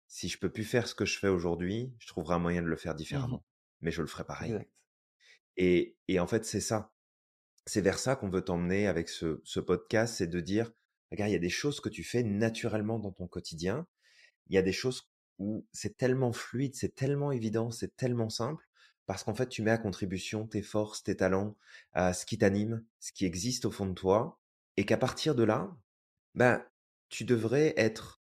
[0.09, 2.68] si je peux plus faire ce que je fais aujourd'hui, je trouverai un moyen de
[2.68, 3.44] le faire Mmh différemment,
[3.83, 4.57] mais je le ferai pareil.
[4.57, 4.70] Exact.
[5.57, 6.92] Et, et en fait, c'est ça.
[7.66, 10.72] C'est vers ça qu'on veut t'emmener avec ce, podcast, c'est de dire,
[11.11, 13.87] regarde, il y a des choses que tu fais naturellement dans ton quotidien,
[14.48, 18.68] il y a des choses où c'est tellement fluide, c'est tellement évident, c'est tellement simple,
[19.07, 21.57] parce qu'en fait, tu mets à contribution tes forces, tes talents,
[21.94, 24.40] ce qui t'anime, ce qui existe au fond de toi,
[24.77, 25.77] et qu'à partir de là,
[26.35, 26.64] ben,
[27.09, 28.22] tu devrais être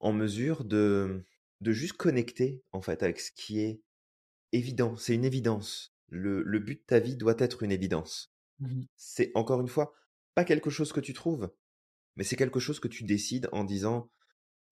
[0.00, 1.24] en mesure de,
[1.60, 3.82] de juste connecter, en fait, avec ce qui est
[4.52, 4.96] évident.
[4.96, 5.94] C'est une évidence.
[6.08, 8.32] Le, le but de ta vie doit être une évidence.
[8.60, 9.94] Mmh C'est encore une fois
[10.34, 11.50] pas quelque chose que tu trouves,
[12.16, 14.10] mais c'est quelque chose que tu décides en disant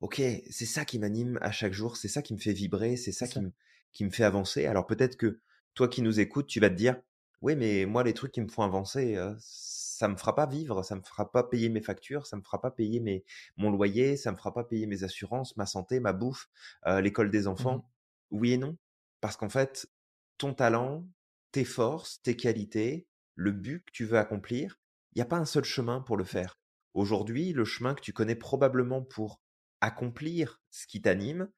[0.01, 0.16] OK,
[0.51, 3.29] c'est ça qui m'anime à chaque jour, c'est ça qui me fait vibrer, c'est ça
[3.29, 3.53] qui me
[3.92, 4.66] qui me fait avancer.
[4.66, 5.40] Alors peut-être que
[5.75, 7.01] toi qui nous écoutes, tu vas te dire:
[7.42, 10.83] «Oui, mais moi les trucs qui me font avancer, heu, ça me fera pas vivre,
[10.85, 13.25] ça me fera pas payer mes factures, ça me fera pas payer mes
[13.57, 16.49] mon loyer, ça me fera pas payer mes assurances, ma santé, ma bouffe,
[16.87, 17.88] heu, l'école des Mmh enfants».
[18.31, 18.77] Oui et non,
[19.20, 19.88] parce qu'en fait,
[20.38, 21.09] ton talent,
[21.53, 24.81] tes forces, tes qualités, le but que tu veux accomplir,
[25.14, 26.59] il y a pas un seul chemin pour le faire.
[26.94, 29.40] Aujourd'hui, le chemin que tu connais probablement pour
[29.81, 31.51] accomplir ce qui t'anime,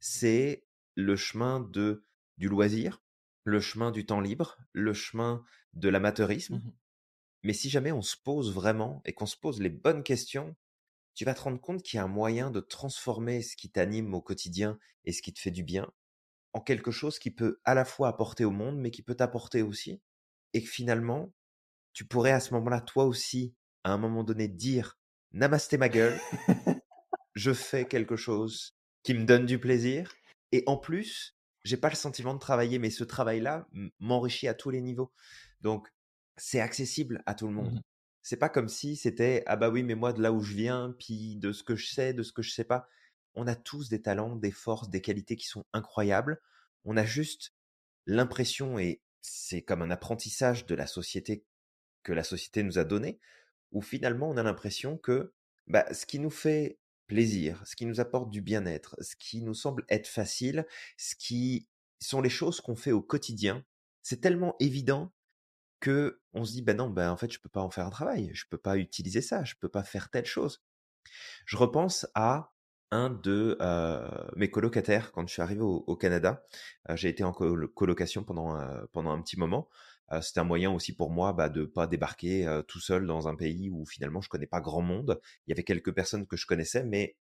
[0.00, 2.04] c'est le chemin de
[2.38, 3.02] du loisir,
[3.44, 6.56] le chemin du temps libre, le chemin de l'amateurisme.
[6.56, 6.72] Mmh
[7.44, 10.56] Mais si jamais on se pose vraiment et qu'on se pose les bonnes questions,
[11.14, 14.12] tu vas te rendre compte qu'il y a un moyen de transformer ce qui t'anime
[14.14, 15.90] au quotidien et ce qui te fait du bien
[16.56, 19.60] en quelque chose qui peut à la fois apporter au monde, mais qui peut t'apporter
[19.60, 20.00] aussi.
[20.56, 21.34] Et que finalement,
[21.92, 24.98] tu pourrais à ce moment-là, toi aussi, à un moment donné, dire
[25.32, 26.18] Namasté ma gueule,
[27.34, 30.10] je fais quelque chose qui me donne du plaisir
[30.52, 33.68] et en plus, j'ai pas le sentiment de travailler, mais ce travail-là
[34.00, 35.12] m'enrichit à tous les niveaux.
[35.60, 35.92] Donc,
[36.38, 37.74] c'est accessible à tout le monde.
[37.74, 37.80] Mmh
[38.22, 40.96] C'est pas comme si c'était ah bah oui, mais moi de là où je viens,
[40.98, 42.88] puis de ce que je sais, de ce que je sais pas.
[43.34, 46.40] On a tous des talents, des forces, des qualités qui sont incroyables.
[46.86, 47.52] On a juste
[48.06, 51.44] l'impression et c'est comme un apprentissage de la société
[52.02, 53.18] que la société nous a donné,
[53.72, 55.34] où finalement on a l'impression que
[55.66, 59.54] bah, ce qui nous fait plaisir, ce qui nous apporte du bien-être, ce qui nous
[59.54, 61.68] semble être facile, ce qui
[62.00, 63.64] sont les choses qu'on fait au quotidien,
[64.02, 65.12] c'est tellement évident
[65.80, 67.90] que on se dit bah non, bah en fait je peux pas en faire un
[67.90, 70.62] travail, je peux pas utiliser ça, je peux pas faire telle chose.
[71.44, 72.52] Je repense à
[72.90, 76.44] un de euh, mes colocataires quand je suis arrivé au, au Canada.
[76.90, 79.68] Euh, j'ai été en colo- colocation pendant, euh, pendant un petit moment.
[80.12, 83.28] Euh, C'était un moyen aussi pour moi bah, de pas débarquer euh, tout seul dans
[83.28, 85.20] un pays où finalement je connais pas grand monde.
[85.46, 87.16] Il y avait quelques personnes que je connaissais, mais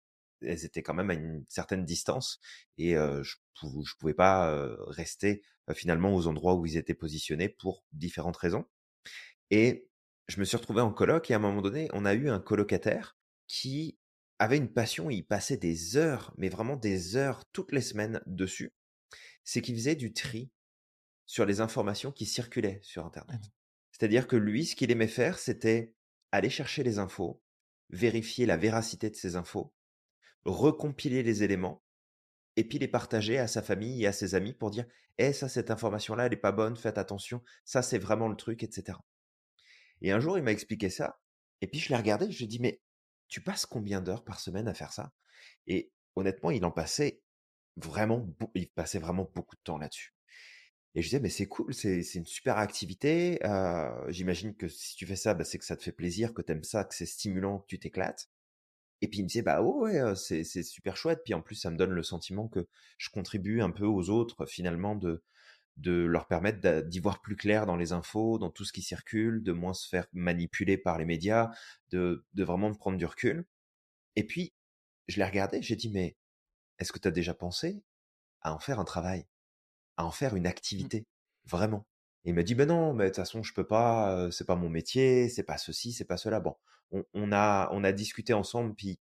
[0.42, 2.40] elles étaient quand même à une certaine distance
[2.78, 4.52] et euh, je, pou- pouvais pas
[4.88, 5.42] rester
[5.74, 8.66] finalement aux endroits où ils étaient positionnés pour différentes raisons.
[9.50, 9.88] Et
[10.28, 12.40] je me suis retrouvé en coloc et à un moment donné, on a eu un
[12.40, 13.16] colocataire
[13.48, 13.98] qui
[14.42, 18.72] avait une passion, il passait des heures, mais vraiment des heures toutes les semaines dessus.
[19.44, 20.50] C'est qu'il faisait du tri
[21.26, 23.40] sur les informations qui circulaient sur Internet.
[23.40, 23.48] mh.
[23.92, 25.94] C'est-à-dire que lui, ce qu'il aimait faire, c'était
[26.32, 27.40] aller chercher les infos,
[27.90, 29.72] vérifier la véracité de ces infos,
[30.44, 31.82] recompiler les éléments
[32.56, 34.86] et puis les partager à sa famille et à ses amis pour dire
[35.18, 38.64] Eh, ça, cette information-là, elle est pas bonne, faites attention, ça, c'est vraiment le truc,
[38.64, 38.98] etc.
[40.00, 41.20] Et un jour, il m'a expliqué ça.
[41.60, 42.30] Et puis, je l'ai regardé.
[42.32, 42.80] Je lui ai dit, mais
[43.32, 45.12] tu passes combien d'heures par semaine à faire ça?
[45.66, 47.22] Et honnêtement, il en passait
[47.76, 50.14] vraiment, il passait vraiment beaucoup de temps là-dessus.
[50.94, 53.40] Et je disais: «Mais c'est cool, c'est une super activité,
[54.08, 56.52] j'imagine que si tu fais ça, bah, c'est que ça te fait plaisir, que tu
[56.52, 58.28] aimes ça, que c'est stimulant, que tu t'éclates».
[59.02, 61.76] Et puis il me disait: «Bah, ouais, c'est super chouette, puis en plus ça me
[61.76, 62.68] donne le sentiment que
[62.98, 65.22] je contribue un peu aux autres finalement de
[65.76, 69.42] de leur permettre d'y voir plus clair dans les infos, dans tout ce qui circule,
[69.42, 71.50] de moins se faire manipuler par les médias,
[71.90, 73.46] de de vraiment prendre du recul».
[74.16, 74.54] Et puis,
[75.08, 76.16] je l'ai regardé, j'ai dit: «Mais
[76.80, 77.84] est-ce que tu as déjà pensé
[78.42, 79.26] à en faire un travail?
[79.96, 80.46] À en faire une
[80.78, 80.88] Mmh.
[80.88, 81.06] activité?
[81.44, 81.86] Vraiment?»
[82.24, 84.44] et il m'a dit: «Beh non, mais de toute façon je peux pas, heu, c'est
[84.46, 86.40] pas mon métier, c'est pas ceci, c'est pas cela».
[86.40, 86.56] Bon,
[86.92, 89.00] on on a on a discuté ensemble, puis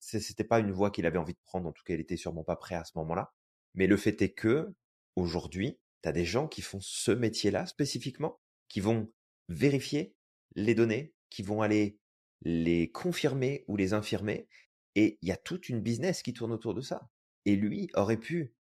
[0.00, 2.44] c'était pas une voie qu'il avait envie de prendre, en tout cas il était sûrement
[2.44, 3.32] pas prêt à ce moment-là.
[3.74, 4.74] Mais le fait est que,
[5.16, 9.12] aujourd'hui, tu as des gens qui font ce métier-là spécifiquement, qui vont
[9.48, 10.14] vérifier
[10.54, 11.98] les données, qui vont aller
[12.42, 14.48] les confirmer ou les infirmer
[14.94, 17.10] et il y a toute une business qui tourne autour de ça.
[17.44, 18.54] Et lui aurait pu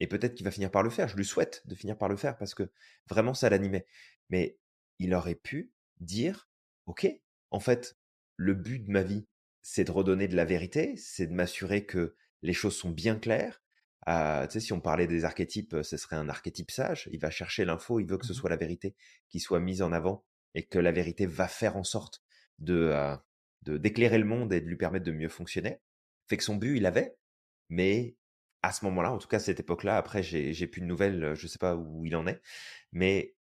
[0.00, 2.16] et peut-être qu'il va finir par le faire, je lui souhaite de finir par le
[2.16, 2.70] faire parce que
[3.08, 3.86] vraiment ça l'animait.
[4.28, 4.58] Mais
[4.98, 6.48] il aurait pu dire:
[6.86, 7.06] «OK,
[7.50, 7.96] en fait,
[8.36, 9.26] le but de ma vie,
[9.62, 13.63] c'est de redonner de la vérité, c'est de m'assurer que les choses sont bien claires».
[14.08, 17.08] Heu, tu sais, si on parlait des archétypes, ce serait un archétype sage.
[17.12, 18.40] Il va chercher l'info, il veut que ce Mmh mh.
[18.40, 18.94] soit la vérité
[19.28, 22.22] qui soit mise en avant et que la vérité va faire en sorte
[22.58, 23.16] de, heu,
[23.62, 25.80] de d'éclairer le monde et de lui permettre de mieux fonctionner.
[26.28, 27.16] Fait que son but, il l'avait,
[27.70, 28.16] mais
[28.62, 31.22] à ce moment-là, en tout cas à cette époque-là, après j'ai j'ai plus de nouvelles,
[31.24, 32.40] heu, je sais pas où il en est,
[32.92, 33.36] mais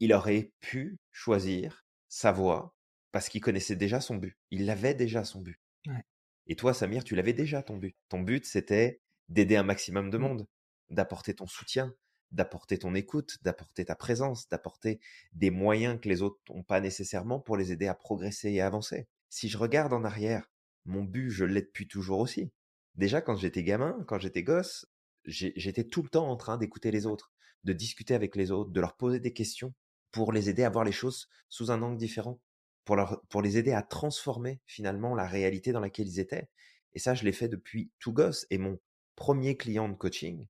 [0.00, 2.76] il aurait pu choisir sa voie
[3.12, 4.38] parce qu'il connaissait déjà son but.
[4.50, 5.60] Il l'avait déjà son but.
[5.86, 6.04] Ouais.
[6.46, 7.96] Et toi, Samir, tu l'avais déjà ton but.
[8.08, 10.20] Ton but, c'était d'aider un maximum de Mmh.
[10.20, 10.46] monde,
[10.90, 11.94] d'apporter ton soutien,
[12.32, 15.00] d'apporter ton écoute, d'apporter ta présence, d'apporter
[15.32, 19.08] des moyens que les autres ont pas nécessairement pour les aider à progresser et avancer.
[19.28, 20.50] Si je regarde en arrière,
[20.84, 22.50] mon but, je l'ai depuis toujours aussi.
[22.94, 24.86] Déjà quand j'étais gamin, quand j'étais gosse,
[25.24, 27.32] j'étais tout le temps en train d'écouter les autres,
[27.64, 29.74] de discuter avec les autres, de leur poser des questions
[30.12, 32.40] pour les aider à voir les choses sous un angle différent,
[32.84, 36.48] pour leur pour les aider à transformer finalement la réalité dans laquelle ils étaient.
[36.94, 38.78] Et ça, je l'ai fait depuis tout gosse et mon
[39.16, 40.46] premier client de coaching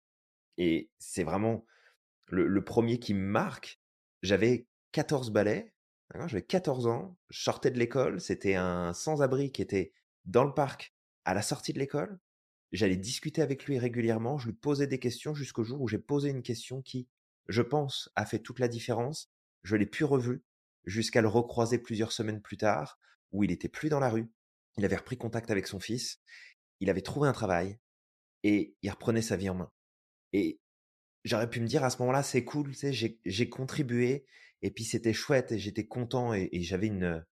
[0.59, 1.65] et c'est vraiment
[2.29, 3.81] le 1er qui me marque,
[4.23, 5.73] j'avais 14 balais,
[6.27, 9.93] j'avais 14 ans, je sortais de l'école, c'était un sans-abri qui était
[10.25, 12.19] dans le parc à la sortie de l'école.
[12.73, 16.31] J'allais discuter avec lui régulièrement, je lui posais des questions jusqu'au jour où j'ai posé
[16.31, 17.09] une question qui,
[17.49, 19.31] je pense, a fait toute la différence.
[19.63, 20.43] Je l'ai plus revu
[20.85, 22.99] jusqu'à le recroiser plusieurs semaines plus tard,
[23.33, 24.31] où il était plus dans la rue.
[24.77, 26.21] Il avait repris contact avec son fils,
[26.81, 27.79] il avait trouvé un travail
[28.47, 29.73] et il reprenait sa vie en main.
[30.33, 30.61] Et
[31.25, 32.93] j'aurais pu me dire à ce moment-là: «C'est cool, tu sais,
[33.25, 34.25] j'ai contribué
[34.63, 37.25] et puis c'était chouette et j'étais content» et et j'avais une,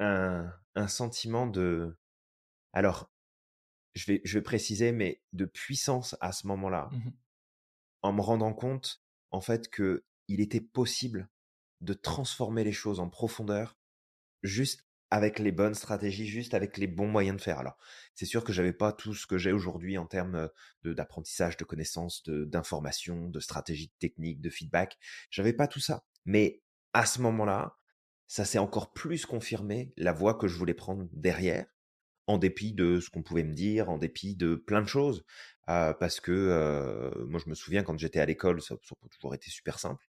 [0.00, 1.96] un un sentiment de
[2.72, 3.10] alors,
[3.94, 7.12] je vais je vais préciser, mais de puissance à ce moment-là Mmh mh.
[8.02, 11.28] en me rendant compte, en fait, qu'il était possible
[11.80, 13.76] de transformer les choses en profondeur,
[14.42, 17.58] juste avec les bonnes stratégies, juste avec les bons moyens de faire.
[17.60, 17.78] Alors,
[18.14, 20.50] c'est sûr que j'avais pas tout ce que j'ai aujourd'hui en termes, heu,
[20.84, 24.98] de d'apprentissage, de connaissances, d'informations, de stratégies, de techniques, de feedback.
[25.30, 26.04] J'avais pas tout ça.
[26.26, 26.62] Mais
[26.94, 27.76] à ce moment-là,
[28.28, 31.66] ça s'est encore plus confirmé la voie que je voulais prendre derrière,
[32.28, 35.24] en dépit de ce qu'on pouvait me dire, en dépit de plein de choses.
[35.70, 39.08] Heu, parce que, moi je me souviens quand j'étais à l'école, ça ça a pas
[39.10, 40.06] toujours été super simple.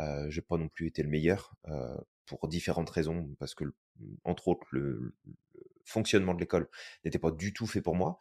[0.00, 1.54] Heu, j'ai pas non plus été le meilleur,
[2.26, 3.72] pour différentes raisons, parce que l
[4.24, 5.14] entre autres le
[5.84, 6.68] fonctionnement de l'école
[7.04, 8.18] n'était pas du tout fait pour moi.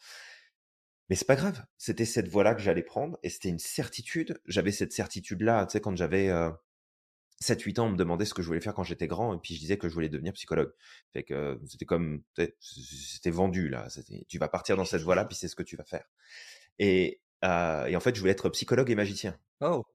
[1.09, 4.41] Mais c'est pas grave, c'était cette voie-là que j'allais prendre et c'était une certitude.
[4.45, 6.51] J'avais cette certitude-là, tu sais, quand j'avais, heu,
[7.39, 9.55] 7-8 ans, on me demandait ce que je voulais faire quand j'étais grand et puis
[9.55, 10.73] je disais que je voulais devenir psychologue.
[11.13, 12.23] Fait que c'était comme,
[12.59, 13.87] c'était vendu là,
[14.27, 16.05] «Tu vas partir dans cette voie-là, puis c'est ce que tu vas faire»
[16.79, 19.37] et heu et en fait, je voulais être psychologue et magicien.
[19.61, 19.85] Oh!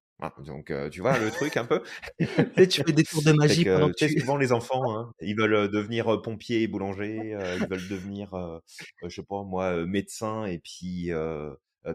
[0.45, 1.83] Donc heu, tu vois le truc un peu?
[2.71, 5.37] Tu fais des tours de magie pendant que, tu sais, souvent les enfants, hein, ils
[5.37, 8.61] veulent, heu, devenir, heu, pompier et boulanger, heu, ils veulent devenir, heu,
[9.03, 11.11] je sais pas moi, médecin et puis,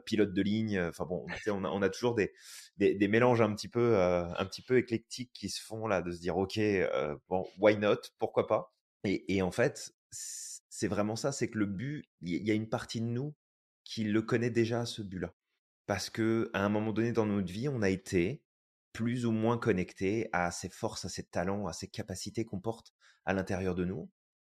[0.05, 2.33] pilote de ligne, enfin bon, tu sais, on a on a toujours des
[2.77, 6.11] des des mélanges un petit peu, un petit peu éclectiques qui se font là, de
[6.11, 6.59] se dire: «OK,
[7.29, 7.97] bon, why not?
[8.19, 8.73] Pourquoi pas?»
[9.05, 12.53] et et en fait, c'est vraiment ça, c'est que le but, il y y a
[12.53, 13.35] une partie de nous
[13.85, 15.33] qui le connaît déjà ce but-là.
[15.88, 18.43] Parce qu'à un moment donné dans notre vie, on a été
[18.93, 22.93] plus ou moins connectés à ces forces, à ces talents, à ces capacités qu'on porte
[23.26, 24.10] à l'intérieur de nous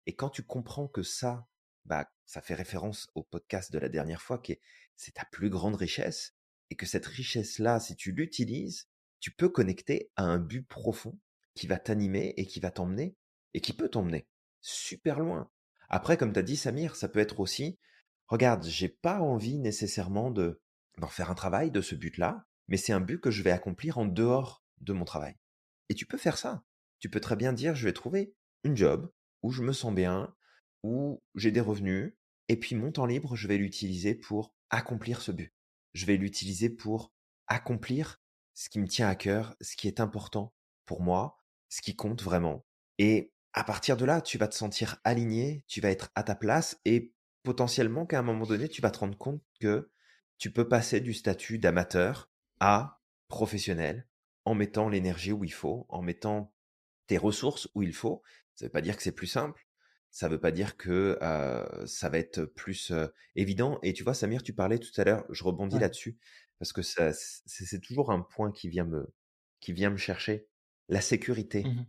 [0.07, 1.47] et quand tu comprends que ça,
[1.85, 4.61] bah, ça fait référence au podcast de la dernière fois qui est
[4.97, 6.35] c'est ta plus grande richesse
[6.71, 8.88] et que cette richesse-là, si tu l'utilises,
[9.19, 11.19] tu peux connecter à un but profond
[11.55, 13.16] qui va t'animer et qui va t'emmener
[13.55, 14.27] et qui peut t'emmener
[14.61, 15.51] super loin.
[15.88, 17.79] Après, comme tu as dit Samir, ça peut être aussi:
[18.27, 20.61] «Regarde, j'ai pas envie nécessairement de
[21.00, 23.98] d'en faire un travail de ce but-là, mais c'est un but que je vais accomplir
[23.98, 25.34] en dehors de mon travail.
[25.88, 26.62] Et tu peux faire ça.
[27.00, 29.10] Tu peux très bien dire, je vais trouver une job
[29.42, 30.34] où je me sens bien,
[30.82, 32.14] où j'ai des revenus,
[32.48, 35.54] et puis mon temps libre, je vais l'utiliser pour accomplir ce but.
[35.94, 37.12] Je vais l'utiliser pour
[37.48, 38.20] accomplir
[38.54, 42.22] ce qui me tient à cœur, ce qui est important pour moi, ce qui compte
[42.22, 42.64] vraiment.
[42.98, 46.34] Et à partir de là, tu vas te sentir aligné, tu vas être à ta
[46.34, 49.90] place et potentiellement qu'à un moment donné, tu vas te rendre compte que
[50.40, 54.09] tu peux passer du statut d'amateur à professionnel
[54.44, 56.53] en mettant l'énergie où il faut, en mettant
[57.07, 58.22] tes ressources où il faut.
[58.57, 59.68] Ça ne veut pas dire que c'est plus simple,
[60.11, 61.18] ça ne veut pas dire que
[61.87, 62.92] ça va être plus
[63.37, 63.79] évident.
[63.83, 66.18] Et tu vois, Samir, tu parlais tout à l'heure, je rebondis là-dessus,
[66.59, 69.14] parce que c'est toujours un point qui vient me,
[69.61, 70.48] qui vient me chercher.
[70.88, 71.87] La sécurité mmh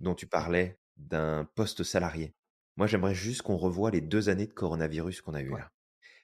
[0.00, 2.34] dont tu parlais d'un poste salarié.
[2.76, 5.70] Moi, j'aimerais juste qu'on revoie les deux années de coronavirus qu'on a eu là.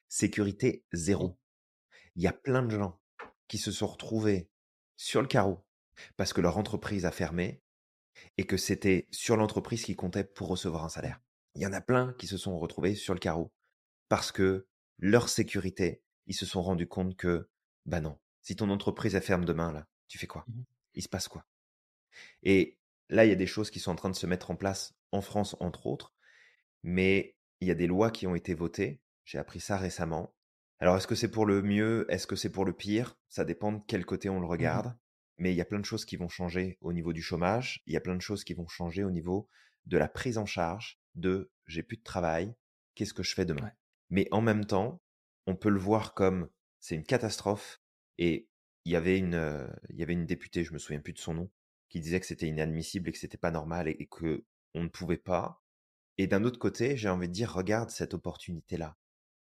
[0.08, 1.38] Sécurité zéro.
[2.18, 3.00] Il y a plein de gens
[3.46, 4.50] qui se sont retrouvés
[4.96, 5.64] sur le carreau
[6.16, 7.62] parce que leur entreprise a fermé
[8.36, 11.20] et que c'était sur l'entreprise qui comptait pour recevoir un salaire.
[11.54, 13.52] Il y en a plein qui se sont retrouvés sur le carreau
[14.08, 14.66] parce que
[14.98, 17.48] leur sécurité, ils se sont rendus compte que,
[17.86, 20.44] bah non, si ton entreprise elle ferme demain, là, tu fais quoi?
[20.48, 20.62] Mmh
[20.94, 21.46] Il se passe quoi?
[22.42, 22.78] Et
[23.10, 24.92] là, il y a des choses qui sont en train de se mettre en place
[25.12, 26.12] en France, entre autres,
[26.82, 29.00] mais il y a des lois qui ont été votées.
[29.24, 30.34] J'ai appris ça récemment.
[30.80, 32.06] Alors, est-ce que c'est pour le mieux?
[32.08, 33.16] Est-ce que c'est pour le pire?
[33.28, 34.96] Ça dépend de quel côté on le Mmh regarde.
[35.38, 37.82] Mais il y a plein de choses qui vont changer au niveau du chômage.
[37.86, 39.48] Il y a plein de choses qui vont changer au niveau
[39.86, 42.54] de la prise en charge de j'ai plus de travail,
[42.94, 43.70] qu'est-ce que je fais demain?
[44.10, 45.00] Mais en même temps,
[45.46, 46.48] on peut le voir comme
[46.80, 47.80] c'est une catastrophe.
[48.18, 48.48] Et
[48.84, 51.34] il y avait une, il y avait une députée, je me souviens plus de son
[51.34, 51.50] nom,
[51.88, 54.88] qui disait que c'était inadmissible et que c'était pas normal et, et que on ne
[54.88, 55.62] pouvait pas.
[56.18, 58.96] Et d'un autre côté, j'ai envie de dire, regarde cette opportunité-là.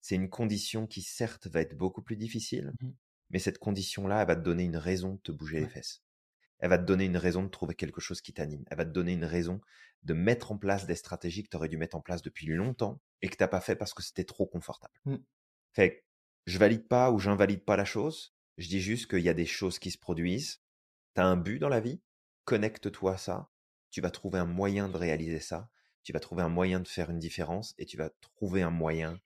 [0.01, 2.91] C'est une condition qui certes va être beaucoup plus difficile, Mmh
[3.31, 6.03] mais cette condition-là, elle va te donner une raison de te bouger les fesses.
[6.59, 8.65] Elle va te donner une raison de trouver quelque chose qui t'anime.
[8.71, 9.61] Elle va te donner une raison
[10.03, 13.01] de mettre en place des stratégies que tu aurais dû mettre en place depuis longtemps
[13.23, 14.95] et que tu n'as pas fait parce que c'était trop confortable.
[15.05, 15.17] Mmh.
[15.73, 16.03] Fait que
[16.47, 18.35] je valide pas ou j'invalide pas la chose.
[18.57, 20.63] Je dis juste qu'il y a des choses qui se produisent.
[21.15, 22.01] Tu as un but dans la vie.
[22.45, 23.51] Connecte-toi à ça.
[23.91, 25.71] Tu vas trouver un moyen de réaliser ça.
[26.03, 29.21] Tu vas trouver un moyen de faire une différence et tu vas trouver un moyen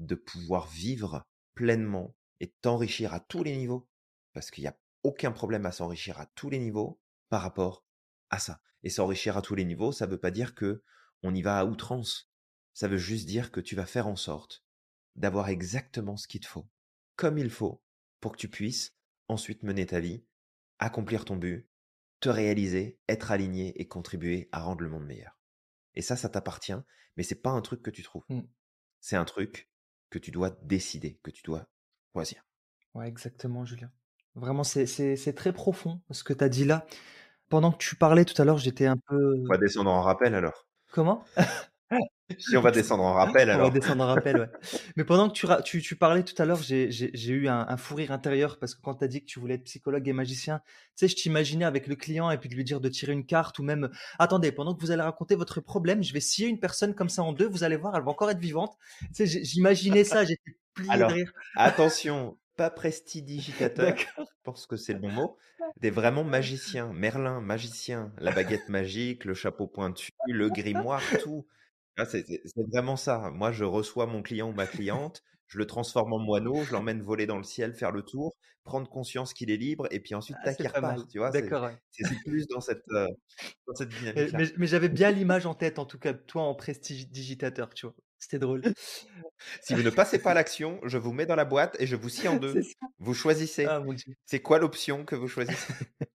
[0.00, 3.88] de pouvoir vivre pleinement et t'enrichir à tous les niveaux.
[4.32, 7.84] Parce qu'il n'y a aucun problème à s'enrichir à tous les niveaux par rapport
[8.30, 8.60] à ça.
[8.82, 10.82] Et s'enrichir à tous les niveaux, ça ne veut pas dire que
[11.22, 12.30] on y va à outrance.
[12.72, 14.64] Ça veut juste dire que tu vas faire en sorte
[15.16, 16.68] d'avoir exactement ce qu'il te faut,
[17.16, 17.82] comme il faut,
[18.20, 18.96] pour que tu puisses
[19.28, 20.24] ensuite mener ta vie,
[20.78, 21.68] accomplir ton but,
[22.20, 25.38] te réaliser, être aligné et contribuer à rendre le monde meilleur.
[25.94, 26.72] Et ça, ça t'appartient,
[27.16, 28.24] mais c'est pas un truc que tu trouves.
[28.28, 28.42] Mmh.
[29.00, 29.69] C'est un truc
[30.10, 31.66] que tu dois décider, que tu dois
[32.12, 32.44] choisir.
[32.94, 33.90] Ouais, exactement, Julien.
[34.34, 36.86] Vraiment, c'est très profond ce que tu as dit là.
[37.48, 39.34] Pendant que tu parlais tout à l'heure, j'étais un peu.
[39.44, 40.66] On va descendre en rappel alors.
[40.92, 41.24] Comment?
[42.38, 43.66] Si on va descendre en rappel alors.
[43.66, 44.48] On va descendre en rappel, ouais.
[44.96, 47.94] Mais pendant que tu, tu, tu parlais tout à l'heure, j'ai eu un, un, fou
[47.94, 50.60] rire intérieur parce que quand tu as dit que tu voulais être psychologue et magicien,
[50.96, 53.26] tu sais, je t'imaginais avec le client et puis de lui dire de tirer une
[53.26, 56.60] carte ou même, attendez, pendant que vous allez raconter votre problème, je vais scier une
[56.60, 58.76] personne comme ça en deux, vous allez voir, elle va encore être vivante.
[59.14, 61.32] Tu sais, j'imaginais ça, j'étais plié alors, de rire.
[61.56, 65.36] Attention, pas prestidigitateur, je pense que c'est le bon mot,
[65.78, 71.46] des vraiment magiciens, Merlin, magicien, la baguette magique, le chapeau pointu, le grimoire, tout.
[71.96, 72.24] Ah, c'est
[72.72, 73.30] vraiment ça.
[73.32, 77.02] Moi, je reçois mon client ou ma cliente, je le transforme en moineau, je l'emmène
[77.02, 80.36] voler dans le ciel, faire le tour, prendre conscience qu'il est libre, et puis ensuite,
[80.40, 80.92] Ah, tac, c'est il pas mal.
[80.96, 81.10] repart.
[81.10, 81.76] Tu vois, D'accord, ouais.
[81.90, 83.06] c'est c'est plus dans cette, euh,
[83.66, 84.38] dans cette Mais, dynamique-là.
[84.38, 87.86] mais- mais j'avais bien l'image en tête, en tout cas, de toi en prestidigitateur, tu
[87.86, 87.94] vois.
[88.18, 88.62] C'était drôle.
[89.62, 91.96] Si vous ne passez pas à l'action, je vous mets dans la boîte et je
[91.96, 92.52] vous scie en deux.
[92.52, 92.86] C'est ça.
[92.98, 93.64] Vous choisissez.
[93.64, 94.14] Ah, mon Dieu.
[94.26, 95.72] C'est quoi l'option que vous choisissez?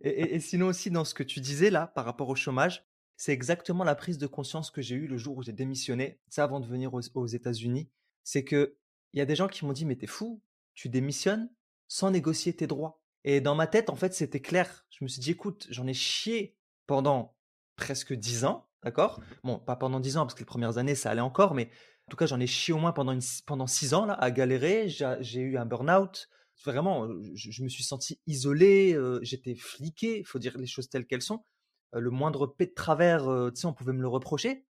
[0.00, 2.84] Et, et- et sinon aussi, dans ce que tu disais là, par rapport au chômage,
[3.16, 6.44] c'est exactement la prise de conscience que j'ai eue le jour où j'ai démissionné, ça
[6.44, 7.88] avant de venir aux, aux États-Unis.
[8.24, 8.76] C'est que
[9.12, 10.42] il y a des gens qui m'ont dit, mais t'es fou,
[10.74, 11.50] tu démissionnes
[11.88, 13.02] sans négocier tes droits.
[13.24, 14.86] Et dans ma tête, en fait, c'était clair.
[14.90, 17.36] Je me suis dit, écoute, j'en ai chié pendant
[17.76, 19.20] presque dix ans, d'accord?
[19.44, 21.70] Bon, pas pendant dix ans, parce que les premières années, ça allait encore, mais
[22.06, 24.30] en tout cas, j'en ai chié au moins pendant, une, pendant six ans, là, à
[24.30, 24.88] galérer.
[24.88, 26.28] J'ai eu un burn-out.
[26.64, 30.88] Vraiment, je, je me suis senti isolé, euh, j'étais fliqué, il faut dire les choses
[30.88, 31.44] telles qu'elles sont.
[31.94, 34.66] Euh, le moindre pet de travers, euh, tu sais, on pouvait me le reprocher.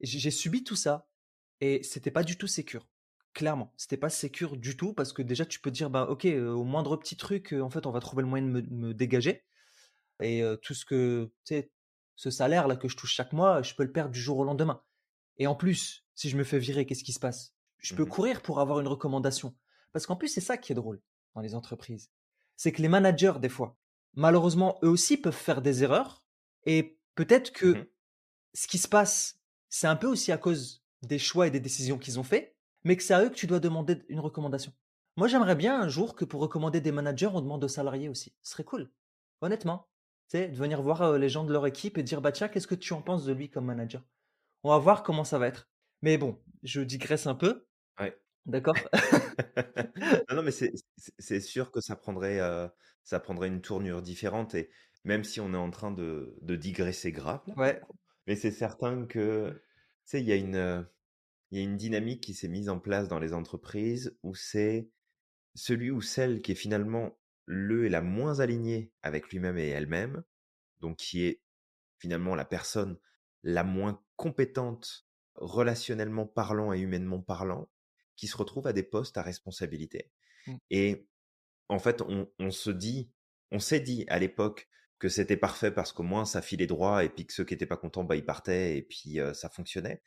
[0.00, 1.08] J'ai subi tout ça.
[1.60, 2.88] Et c'était pas du tout sécure.
[3.34, 6.50] Clairement, c'était pas sécure du tout parce que déjà tu peux dire bah ok euh,
[6.50, 9.44] au moindre petit truc en fait on va trouver le moyen de me, dégager
[10.20, 11.72] et tout ce que tu sais
[12.14, 14.44] ce salaire là que je touche chaque mois je peux le perdre du jour au
[14.44, 14.82] lendemain
[15.38, 17.54] et en plus si je me fais virer qu'est-ce qui se passe?
[17.78, 18.08] Je peux Mhm.
[18.10, 19.54] courir pour avoir une recommandation
[19.92, 21.00] parce qu'en plus c'est ça qui est drôle
[21.34, 22.10] dans les entreprises,
[22.56, 23.76] c'est que les managers, des fois,
[24.14, 26.21] malheureusement, eux aussi peuvent faire des erreurs.
[26.66, 27.86] Et peut-être que Mmh
[28.54, 31.98] ce qui se passe, c'est un peu aussi à cause des choix et des décisions
[31.98, 34.72] qu'ils ont fait, mais que c'est à eux que tu dois demander une recommandation.
[35.16, 38.34] Moi, j'aimerais bien un jour que pour recommander des managers, on demande aux salariés aussi.
[38.42, 38.92] Ce serait cool,
[39.40, 39.88] honnêtement.
[40.28, 42.74] Sais, de venir voir les gens de leur équipe et dire, bah tiens, qu'est-ce que
[42.74, 44.02] tu en penses de lui comme manager?
[44.64, 45.70] On va voir comment ça va être.
[46.02, 47.66] Mais bon, je digresse un peu,
[47.98, 48.18] Ouais.
[48.46, 48.90] d'accord?
[50.28, 52.40] Non, non, mais c'est c'est c'est sûr que ça prendrait,
[53.04, 54.70] ça prendrait une tournure différente et
[55.04, 57.80] même si on est en train de de digresser grave là, Ouais.
[58.26, 59.60] mais c'est certain que, tu
[60.04, 60.88] sais, il y a une,
[61.50, 64.90] il y a une dynamique qui s'est mise en place dans les entreprises où c'est
[65.54, 70.24] celui ou celle qui est finalement le et la moins alignée avec lui-même et elle-même,
[70.80, 71.42] donc qui est
[71.98, 72.98] finalement la personne
[73.42, 77.70] la moins compétente relationnellement parlant et humainement parlant,
[78.16, 80.12] qui se retrouve à des postes à responsabilité.
[80.46, 80.56] Mmh.
[80.70, 81.08] Et
[81.68, 83.10] en fait, on, on se dit,
[83.50, 84.68] on s'est dit à l'époque
[85.02, 87.66] que c'était parfait parce qu'au moins ça filait droit et puis que ceux qui n'étaient
[87.66, 90.00] pas contents, bah, ils partaient et puis euh, ça fonctionnait.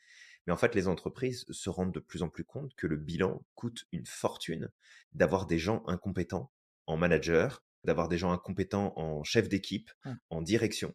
[0.46, 3.44] Mais en fait, les entreprises se rendent de plus en plus compte que le bilan
[3.54, 4.70] coûte une fortune
[5.12, 6.50] d'avoir des gens incompétents
[6.86, 10.12] en manager, d'avoir des gens incompétents en chef d'équipe, Mmh.
[10.30, 10.94] en direction.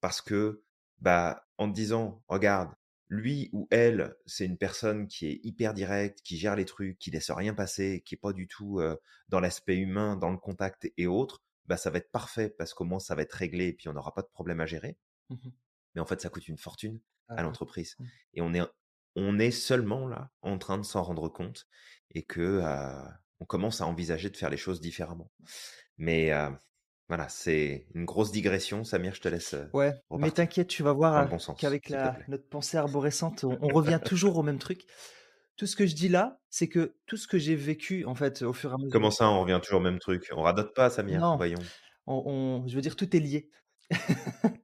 [0.00, 0.62] Parce que,
[1.00, 2.70] bah, en te disant, regarde,
[3.08, 7.10] lui ou elle, c'est une personne qui est hyper directe, qui gère les trucs, qui
[7.10, 8.96] laisse rien passer, qui est pas du tout euh,
[9.28, 12.84] dans l'aspect humain, dans le contact et autres, bah ça va être parfait parce qu'au
[12.84, 14.96] moins ça va être réglé et puis on n'aura pas de problème à gérer.
[15.30, 15.36] Mmh
[15.94, 17.96] Mais en fait, ça coûte une fortune Ah à l'entreprise.
[17.98, 18.04] Mmh.
[18.34, 18.62] Et on est,
[19.16, 21.66] on est seulement là en train de s'en rendre compte
[22.10, 23.04] et que euh,
[23.40, 25.30] on commence à envisager de faire les choses différemment.
[25.98, 26.50] Mais euh,
[27.08, 28.84] voilà, c'est une grosse digression.
[28.84, 32.48] Samir, je te laisse Ouais, mais t'inquiète, tu vas voir le bon qu'avec la, notre
[32.48, 34.86] pensée arborescente, on, on revient toujours au même truc.
[35.56, 38.42] Tout ce que je dis là, c'est que tout ce que j'ai vécu, en fait,
[38.42, 38.90] au fur et à mesure.
[38.92, 40.28] Comment ça, on revient toujours au même truc?
[40.34, 41.58] On radote pas, Samir, Non, voyons.
[42.06, 42.22] on,
[42.64, 43.48] on- je veux dire, tout est lié.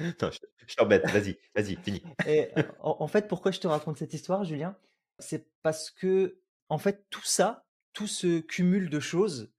[0.00, 2.02] Non, je, je t'embête, vas-y, vas-y, fini.
[2.26, 2.48] Et
[2.80, 4.76] en, en fait, pourquoi je te raconte cette histoire, Julien?
[5.18, 6.38] C'est parce que,
[6.70, 9.52] en fait, tout ça, tout ce cumul de choses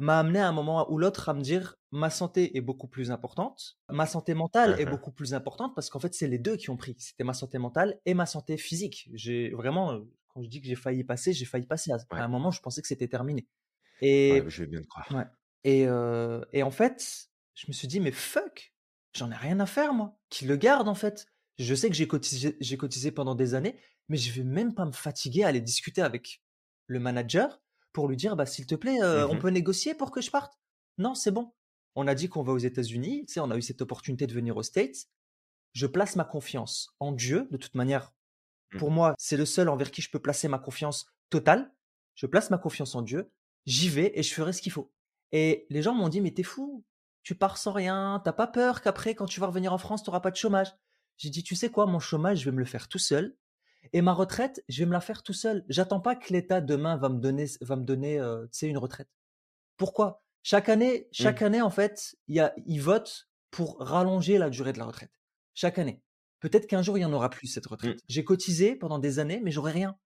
[0.00, 3.10] m'a amené à un moment ou l'autre à me dire ma santé est beaucoup plus
[3.10, 4.90] importante, ma santé mentale est Uh-huh.
[4.90, 6.94] beaucoup plus importante parce qu'en fait, c'est les deux qui ont pris.
[6.98, 9.08] C'était ma santé mentale et ma santé physique.
[9.14, 11.92] J'ai vraiment, euh, quand je dis que j'ai failli passer, j'ai failli passer.
[11.92, 13.46] À, un moment, je pensais que c'était terminé.
[14.02, 15.06] Ouais, Et, je vais bien te croire.
[15.12, 15.24] ouais.
[15.64, 18.72] et, euh, et en fait, je me suis dit, mais fuck,
[19.14, 20.16] j'en ai rien à faire, moi.
[20.30, 21.26] Qui le garde, en fait.
[21.58, 23.76] Je sais que j'ai cotisé, j'ai cotisé pendant des années,
[24.08, 26.42] mais je vais même pas me fatiguer à aller discuter avec
[26.86, 27.60] le manager
[27.92, 29.40] pour lui dire, bah, s'il te plaît, euh, on Mhm.
[29.40, 30.58] peut négocier pour que je parte?
[30.98, 31.52] Non, c'est bon.
[31.96, 34.32] On a dit qu'on va aux États-Unis, tu sais, on a eu cette opportunité de
[34.32, 35.08] venir aux States.
[35.72, 37.48] Je place ma confiance en Dieu.
[37.50, 38.12] De toute manière,
[38.78, 38.94] pour Mhm.
[38.94, 41.72] moi, c'est le seul envers qui je peux placer ma confiance totale.
[42.14, 43.30] Je place ma confiance en Dieu.
[43.66, 44.92] J'y vais et je ferai ce qu'il faut.
[45.32, 46.84] Et les gens m'ont dit, mais t'es fou.
[47.22, 48.20] Tu pars sans rien.
[48.24, 50.72] T'as pas peur qu'après, quand tu vas revenir en France, t'auras pas de chômage?
[51.18, 53.36] J'ai dit, tu sais quoi, mon chômage, je vais me le faire tout seul.
[53.92, 55.64] Et ma retraite, je vais me la faire tout seul.
[55.68, 58.78] J'attends pas que l'État demain va me donner, va me donner, euh, tu sais, une
[58.78, 59.08] retraite.
[59.76, 60.22] Pourquoi?
[60.42, 61.46] Chaque année, chaque Mhm.
[61.46, 65.12] année, en fait, il y a, ils votent pour rallonger la durée de la retraite.
[65.54, 66.02] Chaque année.
[66.40, 67.72] Peut-être qu'un jour, il y en aura plus cette Mm.
[67.72, 68.00] retraite.
[68.08, 69.98] J'ai cotisé pendant des années, mais j'aurai rien.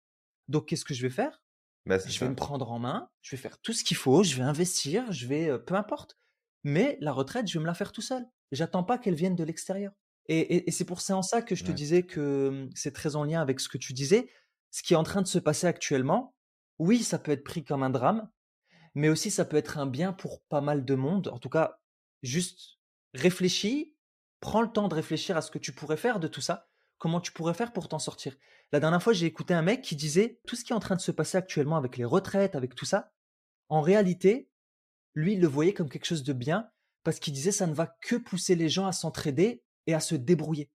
[0.48, 1.42] Donc, qu'est-ce que je vais faire?
[1.86, 4.36] Bah, Je vais me prendre en main, je vais faire tout ce qu'il faut, je
[4.36, 6.16] vais investir, je vais, euh, peu importe.
[6.64, 8.26] Mais la retraite, je vais me la faire tout seul.
[8.52, 9.92] J'attends pas qu'elle vienne de l'extérieur.
[10.28, 13.16] Et, et- et c'est pour ça en ça que je te disais que c'est très
[13.16, 14.28] en lien avec ce que tu disais.
[14.70, 16.34] Ce qui est en train de se passer actuellement,
[16.78, 18.30] oui, ça peut être pris comme un drame,
[18.94, 21.28] mais aussi ça peut être un bien pour pas mal de monde.
[21.28, 21.80] En tout cas,
[22.22, 22.78] juste
[23.14, 23.94] réfléchis,
[24.40, 26.68] prends le temps de réfléchir à ce que tu pourrais faire de tout ça,
[26.98, 28.36] comment tu pourrais faire pour t'en sortir?
[28.72, 30.96] La dernière fois, j'ai écouté un mec qui disait tout ce qui est en train
[30.96, 33.12] de se passer actuellement avec les retraites, avec tout ça,
[33.68, 34.48] en réalité,
[35.14, 36.70] lui, il le voyait comme quelque chose de bien
[37.04, 40.14] parce qu'il disait ça ne va que pousser les gens à s'entraider et à se
[40.14, 40.70] débrouiller.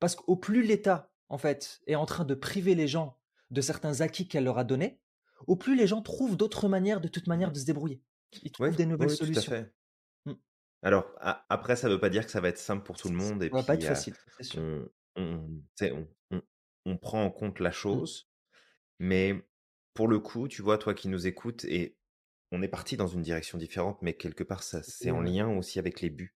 [0.00, 3.18] Parce qu'au plus l'État, en fait, est en train de priver les gens
[3.50, 5.00] de certains acquis qu'elle leur a donnés,
[5.46, 8.02] au plus les gens trouvent d'autres manières, de toute manière, de se débrouiller.
[8.42, 9.42] Ils trouvent des nouvelles oui, tout à solutions.
[9.42, 9.72] fait.
[10.26, 10.32] Mm.
[10.82, 11.10] Alors,
[11.48, 13.50] après, ça veut pas dire que ça va être simple pour tout le monde et
[13.50, 14.62] Ça va pas être facile, c'est sûr.
[14.62, 16.06] on, on,
[16.84, 17.72] on, prend en compte la Mm.
[17.72, 18.30] chose,
[19.00, 19.46] mais
[19.94, 21.98] pour le coup, tu vois, toi qui nous écoutes, et
[22.52, 25.78] on est parti dans une direction différente, mais quelque part, ça, c'est en lien aussi
[25.78, 26.36] avec les buts.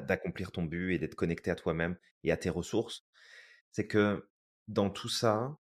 [0.00, 3.04] D'accomplir ton but et d'être connecté à toi-même et à tes ressources.
[3.72, 4.28] C'est que
[4.68, 5.56] dans tout ça,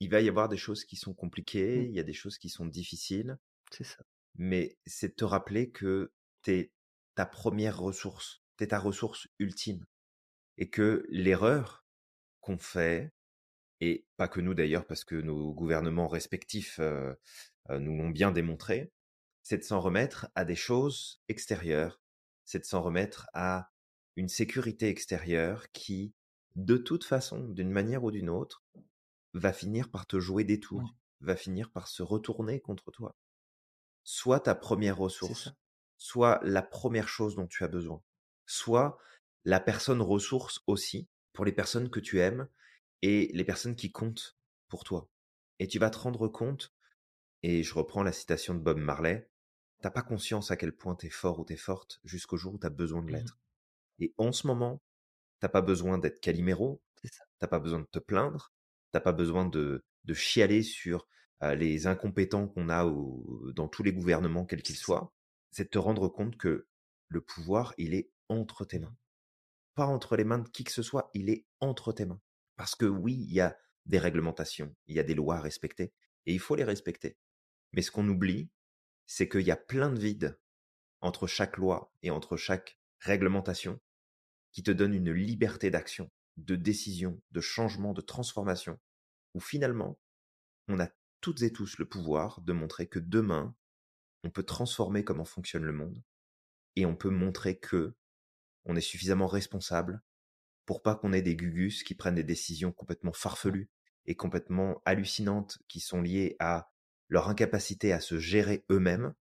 [0.00, 1.90] il va y avoir des choses qui sont compliquées, Mm.
[1.90, 3.38] il y a des choses qui sont difficiles,
[3.72, 4.04] C'est ça.
[4.36, 6.12] mais c'est de te rappeler que
[6.42, 6.72] t'es
[7.14, 9.84] ta première ressource, t'es ta ressource ultime,
[10.56, 11.84] et que l'erreur
[12.40, 13.12] qu'on fait,
[13.80, 17.14] et pas que nous d'ailleurs, parce que nos gouvernements respectifs euh,
[17.70, 18.92] euh, nous l'ont bien démontré,
[19.42, 22.00] c'est de s'en remettre à des choses extérieures,
[22.48, 23.70] c'est de s'en remettre à
[24.16, 26.14] une sécurité extérieure qui,
[26.56, 28.64] de toute façon, d'une manière ou d'une autre,
[29.34, 33.14] va finir par te jouer des tours, va finir par se retourner contre toi.
[34.02, 35.50] Soit ta première ressource,
[35.98, 38.02] soit la première chose dont tu as besoin,
[38.46, 38.96] soit
[39.44, 42.48] la personne ressource aussi pour les personnes que tu aimes
[43.02, 44.38] et les personnes qui comptent
[44.68, 45.10] pour toi.
[45.58, 46.72] Et tu vas te rendre compte,
[47.42, 49.28] et je reprends la citation de Bob Marley,
[49.80, 52.70] t'as pas conscience à quel point t'es fort ou t'es forte jusqu'au jour où t'as
[52.70, 53.38] besoin de mmh l'être.
[54.00, 54.82] Et en ce moment,
[55.40, 56.82] t'as pas besoin d'être Calimero,
[57.38, 58.52] t'as pas besoin de te plaindre,
[58.92, 61.06] t'as pas besoin de, de chialer sur
[61.40, 62.84] les incompétents qu'on a
[63.54, 65.12] dans tous les gouvernements, quels qu'ils soient.
[65.50, 66.66] C'est de te rendre compte que
[67.08, 68.96] le pouvoir, il est entre tes mains.
[69.74, 72.20] Pas entre les mains de qui que ce soit, il est entre tes mains.
[72.56, 73.56] Parce que oui, il y a
[73.86, 75.92] des réglementations, il y a des lois à respecter,
[76.26, 77.16] et il faut les respecter.
[77.72, 78.50] Mais ce qu'on oublie,
[79.08, 80.38] c'est qu'il y a plein de vides
[81.00, 83.80] entre chaque loi et entre chaque réglementation
[84.52, 88.78] qui te donne une liberté d'action, de décision, de changement, de transformation,
[89.34, 89.98] où finalement,
[90.68, 90.88] on a
[91.22, 93.56] toutes et tous le pouvoir de montrer que demain,
[94.24, 96.02] on peut transformer comment fonctionne le monde,
[96.76, 97.96] et on peut montrer que
[98.66, 100.02] on est suffisamment responsable
[100.66, 103.70] pour pas qu'on ait des gugus qui prennent des décisions complètement farfelues
[104.04, 106.70] et complètement hallucinantes qui sont liées à
[107.08, 109.14] leur incapacité à se gérer eux-mêmes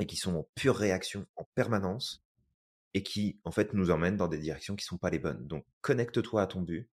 [0.00, 2.24] et qui sont en pure réaction en permanence
[2.94, 5.46] et qui en fait nous emmènent dans des directions qui sont pas les bonnes.
[5.46, 6.88] Donc connecte-toi à ton but,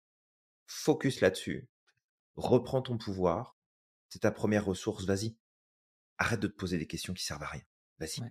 [0.68, 1.68] focus là-dessus,
[2.36, 3.58] reprends ton pouvoir,
[4.10, 5.36] c'est ta première ressource, vas-y.
[6.18, 7.62] Arrête de te poser des questions qui servent à rien.
[8.00, 8.22] Vas-y.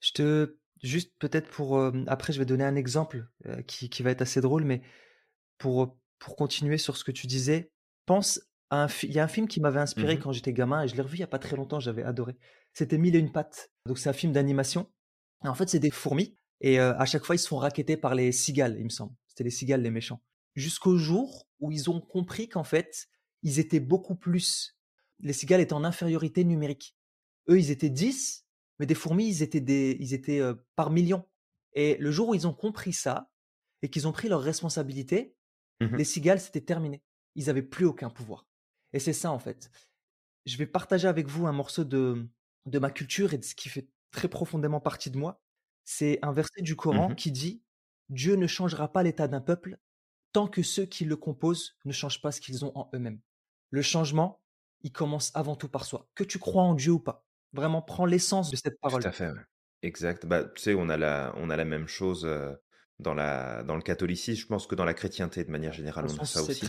[0.00, 3.28] Je te juste peut-être pour après je vais donner un exemple
[3.66, 4.82] qui, qui, va être assez drôle, mais
[5.58, 7.72] pour pour continuer sur ce que tu disais,
[8.06, 8.40] pense
[8.70, 10.94] un il y a un film qui m'avait inspiré mmh quand j'étais gamin et je
[10.94, 12.36] l'ai revu il y a pas très longtemps, j'avais adoré.
[12.72, 13.70] C'était Mille et une pattes.
[13.86, 14.90] Donc c'est un film d'animation.
[15.42, 18.32] En fait, c'est des fourmis et à chaque fois ils se font raqueter par les
[18.32, 19.14] cigales, il me semble.
[19.26, 20.22] C'était les cigales les méchants.
[20.54, 23.08] Jusqu'au jour où ils ont compris qu'en fait,
[23.42, 24.76] ils étaient beaucoup plus
[25.22, 26.96] les cigales étaient en infériorité numérique.
[27.48, 28.46] Eux, ils étaient 10,
[28.78, 30.40] mais des fourmis, ils étaient, des, ils étaient
[30.76, 31.26] par millions.
[31.74, 33.30] Et le jour où ils ont compris ça
[33.82, 35.34] et qu'ils ont pris leurs responsabilités,
[35.80, 37.02] mmh les cigales, c'était terminé.
[37.36, 38.46] Ils n'avaient plus aucun pouvoir.
[38.92, 39.70] Et c'est ça, en fait.
[40.46, 42.28] Je vais partager avec vous un morceau de,
[42.66, 45.42] de ma culture et de ce qui fait très profondément partie de moi.
[45.84, 47.62] C'est un verset du Coran mmh qui dit
[48.08, 49.78] Dieu ne changera pas l'état d'un peuple
[50.32, 53.20] tant que ceux qui le composent ne changent pas ce qu'ils ont en eux-mêmes.
[53.70, 54.40] Le changement,
[54.82, 56.08] il commence avant tout par soi.
[56.14, 57.26] Que tu crois en Dieu ou pas.
[57.52, 59.02] Vraiment, prends l'essence de cette parole.
[59.02, 59.30] Tout à fait,
[59.82, 60.26] exact.
[60.26, 62.28] Bah, tu sais, on a la, on a la même chose
[63.00, 64.40] dans, la, dans le catholicisme.
[64.40, 66.66] Je pense que dans la chrétienté, de manière générale, on a ça aussi.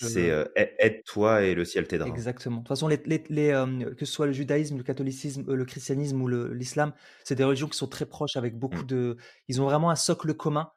[0.00, 0.32] C'est
[0.78, 2.08] aide-toi et le ciel t'aidera.
[2.08, 2.56] Exactement.
[2.56, 6.92] De toute façon, les, que ce soit le judaïsme, le catholicisme, le christianisme ou l'islam,
[7.22, 8.86] c'est des religions qui sont très proches avec beaucoup mmh.
[8.86, 9.16] de.
[9.48, 10.70] Ils ont vraiment un socle commun.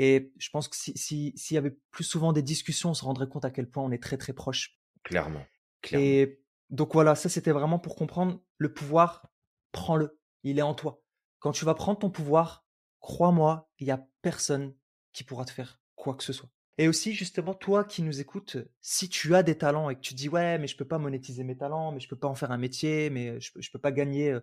[0.00, 3.04] Et je pense que s'il si, s'il y avait plus souvent des discussions, on se
[3.04, 4.78] rendrait compte à quel point on est très très proches.
[5.02, 5.44] Clairement.
[5.92, 6.40] Et
[6.70, 9.28] donc voilà, ça c'était vraiment pour comprendre le pouvoir,
[9.72, 11.02] prends-le, il est en toi.
[11.40, 12.67] Quand tu vas prendre ton pouvoir,
[13.00, 14.74] crois-moi, il n'y a personne
[15.12, 16.50] qui pourra te faire quoi que ce soit.
[16.78, 20.14] Et aussi, justement, toi qui nous écoutes, si tu as des talents et que tu
[20.14, 22.52] dis ouais, mais je peux pas monétiser mes talents, mais je peux pas en faire
[22.52, 24.38] un métier, mais je peux, peux pas gagner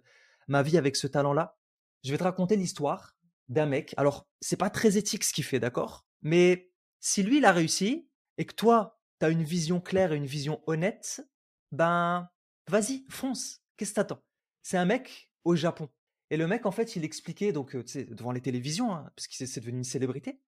[0.48, 1.58] ma vie avec ce talent-là,
[2.04, 3.16] je vais te raconter l'histoire
[3.50, 3.94] d'un mec.
[3.98, 6.06] Alors, c'est pas très éthique ce qu'il fait, d'accord?
[6.22, 10.18] Mais si lui, il a réussi et que toi, tu as une vision claire et
[10.18, 11.26] une vision honnête,
[11.72, 12.30] ben
[12.68, 13.62] vas-y, fonce.
[13.78, 14.24] Qu'est-ce que t'attends?
[14.62, 15.90] C'est un mec au Japon.
[16.36, 19.62] Et le mec, en fait, il expliquait, donc, devant les télévisions, hein, parce que c'est
[19.62, 20.42] devenu une célébrité.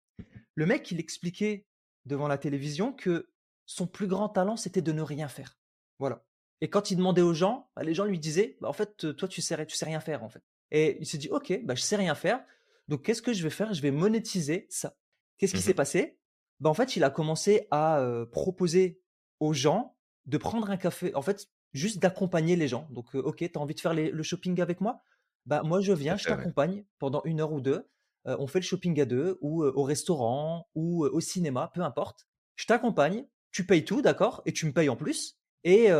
[0.54, 1.66] Le mec, il expliquait
[2.06, 3.28] devant la télévision que
[3.66, 5.58] son plus grand talent, c'était de ne rien faire.
[5.98, 6.24] Voilà.
[6.62, 9.28] Et quand il demandait aux gens, bah, les gens lui disaient, bah, en fait, toi,
[9.28, 10.42] tu sais, tu sais rien faire, en fait.
[10.70, 12.42] Et il s'est dit, ok, bah, je sais rien faire.
[12.88, 13.74] Donc, qu'est-ce que je vais faire?
[13.74, 14.96] Je vais monétiser ça.
[15.36, 16.18] Qu'est-ce qui mmh s'est passé?
[16.60, 19.02] Bah, en fait, il a commencé à proposer
[19.38, 22.88] aux gens de prendre un café, en fait, juste d'accompagner les gens.
[22.90, 25.02] Donc, ok, tu as envie de faire le shopping avec moi?
[25.46, 27.86] Bah, moi, je viens, je t'accompagne pendant une heure ou deux.
[28.24, 32.26] on fait le shopping à deux, ou au restaurant, ou au cinéma, peu importe.
[32.56, 35.38] Je t'accompagne, tu payes tout, d'accord Et tu me payes en plus.
[35.64, 35.90] Et,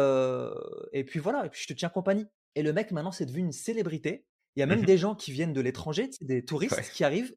[0.93, 2.27] et puis voilà, et puis je te tiens compagnie.
[2.55, 4.27] Et le mec, maintenant, c'est devenu une célébrité.
[4.57, 7.35] Il y a même mmh des gens qui viennent de l'étranger, des touristes qui arrivent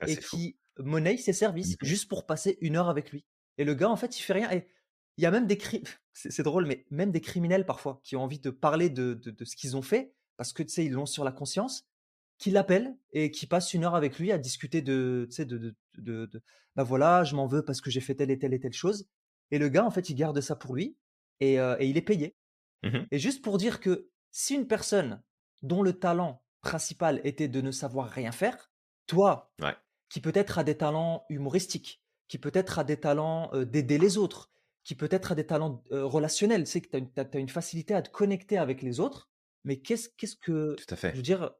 [0.00, 3.24] ah, et qui monnaie ses services mmh juste pour passer une heure avec lui.
[3.58, 4.50] Et le gars, en fait, il fait rien.
[4.50, 4.66] Et
[5.16, 5.58] il y a même des
[6.12, 9.56] c'est drôle, mais même des criminels parfois qui ont envie de parler de, de, ce
[9.56, 11.86] qu'ils ont fait parce que tu sais, ils l'ont sur la conscience,
[12.38, 15.58] qui l'appellent et qui passent une heure avec lui à discuter de, tu sais, de,
[15.58, 16.42] de, de,
[16.74, 19.08] bah voilà, je m'en veux parce que j'ai fait telle et telle et telle chose.
[19.50, 20.96] Et le gars, en fait, il garde ça pour lui
[21.40, 22.36] et, et il est payé.
[22.82, 25.22] Mmh et juste pour dire que si une personne
[25.62, 28.70] dont le talent principal était de ne savoir rien faire,
[29.06, 29.74] toi, Ouais.
[30.08, 34.50] qui peut-être a des talents humoristiques, qui peut-être a des talents euh, d'aider les autres,
[34.84, 38.10] qui peut-être a des talents euh, relationnels, c'est que tu as, une facilité à te
[38.10, 39.30] connecter avec les autres,
[39.66, 40.74] mais qu'est-ce qu'est-ce que...
[40.74, 41.10] Tout à fait.
[41.10, 41.50] Je veux dire,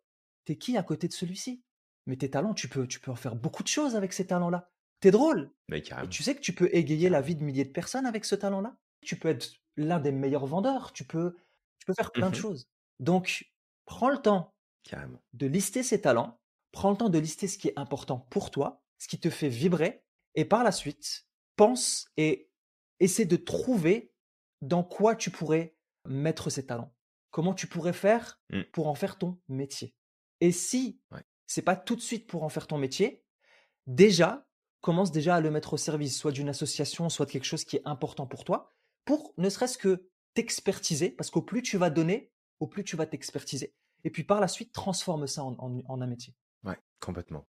[0.47, 1.63] t'es qui à côté de celui-ci?
[2.07, 4.71] Mais tes talents, tu peux, tu peux en faire beaucoup de choses avec ces talents-là.
[5.01, 5.51] T'es drôle.
[5.69, 8.25] Mais Et tu sais que tu peux égayer la vie de milliers de personnes avec
[8.25, 8.79] ce talent-là.
[9.03, 10.93] Tu peux être l'un des meilleurs vendeurs.
[10.95, 11.37] Tu peux,
[11.79, 12.41] tu peux faire plein de Mhm.
[12.43, 12.69] choses.
[13.01, 13.53] Donc,
[13.85, 14.55] prends le temps
[14.85, 15.21] Carrément.
[15.35, 16.41] de lister ces talents.
[16.73, 19.49] Prends le temps de lister ce qui est important pour toi, ce qui te fait
[19.49, 20.05] vibrer.
[20.35, 21.27] Et par la suite,
[21.57, 22.51] pense et
[23.01, 24.15] essaie de trouver
[24.63, 25.77] dans quoi tu pourrais
[26.07, 26.95] mettre ces talents.
[27.31, 28.63] Comment tu pourrais faire Mm.
[28.73, 29.95] pour en faire ton métier?
[30.41, 31.23] Et si Ouais.
[31.47, 33.23] c'est pas tout de suite pour en faire ton métier,
[33.87, 34.47] déjà,
[34.81, 37.77] commence déjà à le mettre au service, soit d'une association, soit de quelque chose qui
[37.77, 38.73] est important pour toi,
[39.05, 43.07] pour ne serait-ce que t'expertiser, parce qu'au plus tu vas donner, au plus tu vas
[43.07, 43.75] t'expertiser.
[44.05, 46.35] Et puis par la suite, transforme ça en, en- en un métier.
[46.65, 47.47] Ouais, complètement.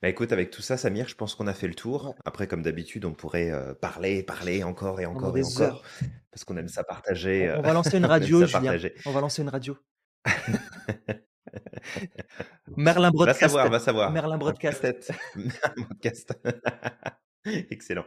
[0.00, 2.14] Bah écoute, avec tout ça, Samir, je pense qu'on a fait le tour.
[2.24, 5.82] Après, comme d'habitude, on pourrait euh, parler, parler encore et encore et encore, heures.
[6.30, 7.50] parce qu'on aime ça partager.
[7.50, 8.78] On, euh, on va lancer une aime radio, Julien.
[9.06, 9.76] On va lancer une radio.
[12.76, 13.40] Merlin Va Broadcast.
[13.40, 14.12] savoir, va savoir.
[14.12, 14.84] Merlin Broadcast.
[14.84, 16.32] Un podcast.
[17.44, 18.04] Excellent.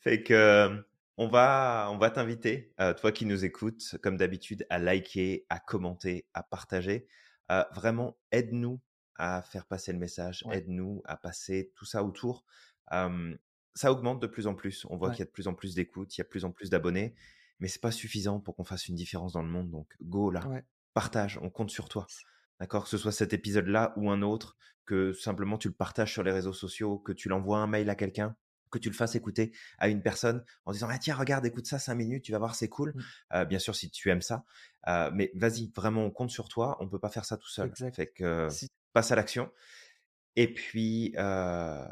[0.00, 0.76] Fait que euh,
[1.16, 5.58] on va, on va t'inviter, euh, toi qui nous écoutes, comme d'habitude, à liker, à
[5.58, 7.08] commenter, à partager.
[7.50, 8.80] Euh, vraiment, aide-nous
[9.18, 10.58] à faire passer le message, Ouais.
[10.58, 12.44] aide-nous à passer tout ça autour.
[12.92, 13.36] Euh,
[13.74, 14.86] ça augmente de plus en plus.
[14.88, 15.14] On voit Ouais.
[15.14, 16.70] qu'il y a de plus en plus d'écoutes, il y a de plus en plus
[16.70, 17.14] d'abonnés,
[17.60, 19.70] mais c'est pas suffisant pour qu'on fasse une différence dans le monde.
[19.70, 20.64] Donc, go là, Ouais.
[20.94, 22.06] partage, on compte sur toi.
[22.60, 22.84] D'accord?
[22.84, 24.56] Que ce soit cet épisode-là ou un autre,
[24.86, 27.94] que simplement tu le partages sur les réseaux sociaux, que tu l'envoies un mail à
[27.96, 28.34] quelqu'un,
[28.70, 31.78] que tu le fasses écouter à une personne en disant ah, tiens regarde écoute ça
[31.78, 33.00] cinq minutes tu vas voir c'est cool Mm.
[33.34, 34.44] Euh, bien sûr si tu aimes ça
[34.88, 37.68] Euh, mais vas-y vraiment on compte sur toi on peut pas faire ça tout seul
[37.68, 37.94] Exact.
[37.94, 39.50] fait que Si- passe à l'action
[40.36, 41.84] et puis euh,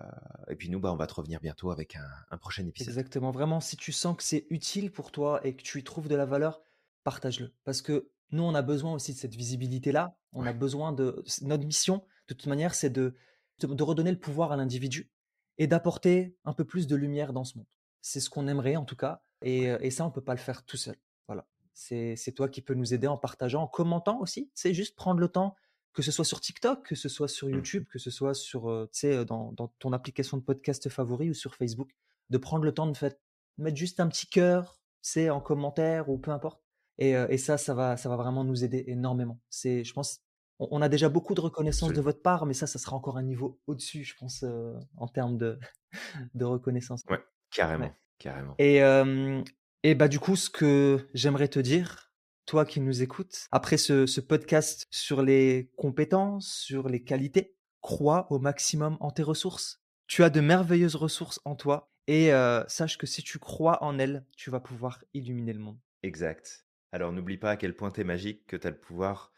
[0.49, 3.31] et puis nous bah on va te revenir bientôt avec un, un prochain épisode Exactement.
[3.31, 6.15] Vraiment, si tu sens que c'est utile pour toi et que tu y trouves de
[6.15, 6.63] la valeur,
[7.03, 7.53] partage-le.
[7.65, 10.17] Parce que nous, on a besoin aussi de cette visibilité-là.
[10.33, 11.23] On a besoin de.
[11.43, 13.15] Notre mission, de toute manière, c'est de,
[13.61, 15.11] de, redonner le pouvoir à l'individu
[15.59, 17.69] et d'apporter un peu plus de lumière dans ce monde.
[18.01, 19.23] C'est ce qu'on aimerait, en tout cas.
[19.43, 20.97] Et, euh, et ça, on peut pas le faire tout seul.
[21.29, 21.47] Voilà.
[21.75, 24.51] C'est toi qui peux nous aider en partageant, en commentant aussi.
[24.55, 25.55] C'est juste prendre le temps,
[25.95, 27.55] que ce soit sur TikTok, que ce soit sur Mhm.
[27.55, 31.31] YouTube, que ce soit sur, euh, tu sais, dans, dans ton application de podcast favori
[31.31, 31.91] ou sur Facebook
[32.31, 33.21] de prendre le temps de fait-
[33.59, 36.63] mettre juste un petit cœur, c'est en commentaire ou peu importe.
[36.99, 39.41] Et, euh, et ça, ça va, ça va vraiment nous aider énormément.
[39.51, 40.21] C'est, je pense,
[40.59, 43.17] on, on a déjà beaucoup de reconnaissance de votre part, mais ça, ça sera encore
[43.19, 45.59] un niveau au-dessus, je pense, euh, en termes de,
[46.35, 47.03] de reconnaissance.
[47.11, 47.21] ouais
[47.51, 47.93] carrément Ouais.
[48.19, 49.43] carrément Et, euh,
[49.85, 52.13] et bah du coup, ce que j'aimerais te dire,
[52.47, 58.27] toi qui nous écoutes, après ce, ce podcast sur les compétences, sur les qualités, crois
[58.31, 59.83] au maximum en tes ressources.
[60.07, 63.99] Tu as de merveilleuses ressources en toi et euh, sache que si tu crois en
[63.99, 65.79] elles, tu vas pouvoir illuminer le monde.
[66.03, 69.33] exact alors n'oublie pas à quel point t'es magique que t'as le pouvoir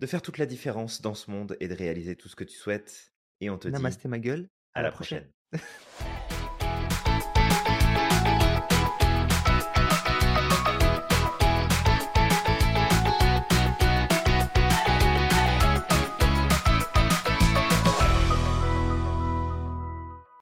[0.00, 2.56] de faire toute la différence dans ce monde et de réaliser tout ce que tu
[2.56, 4.48] souhaites et on te dit Namasté ma gueule.
[4.72, 5.30] à la prochaine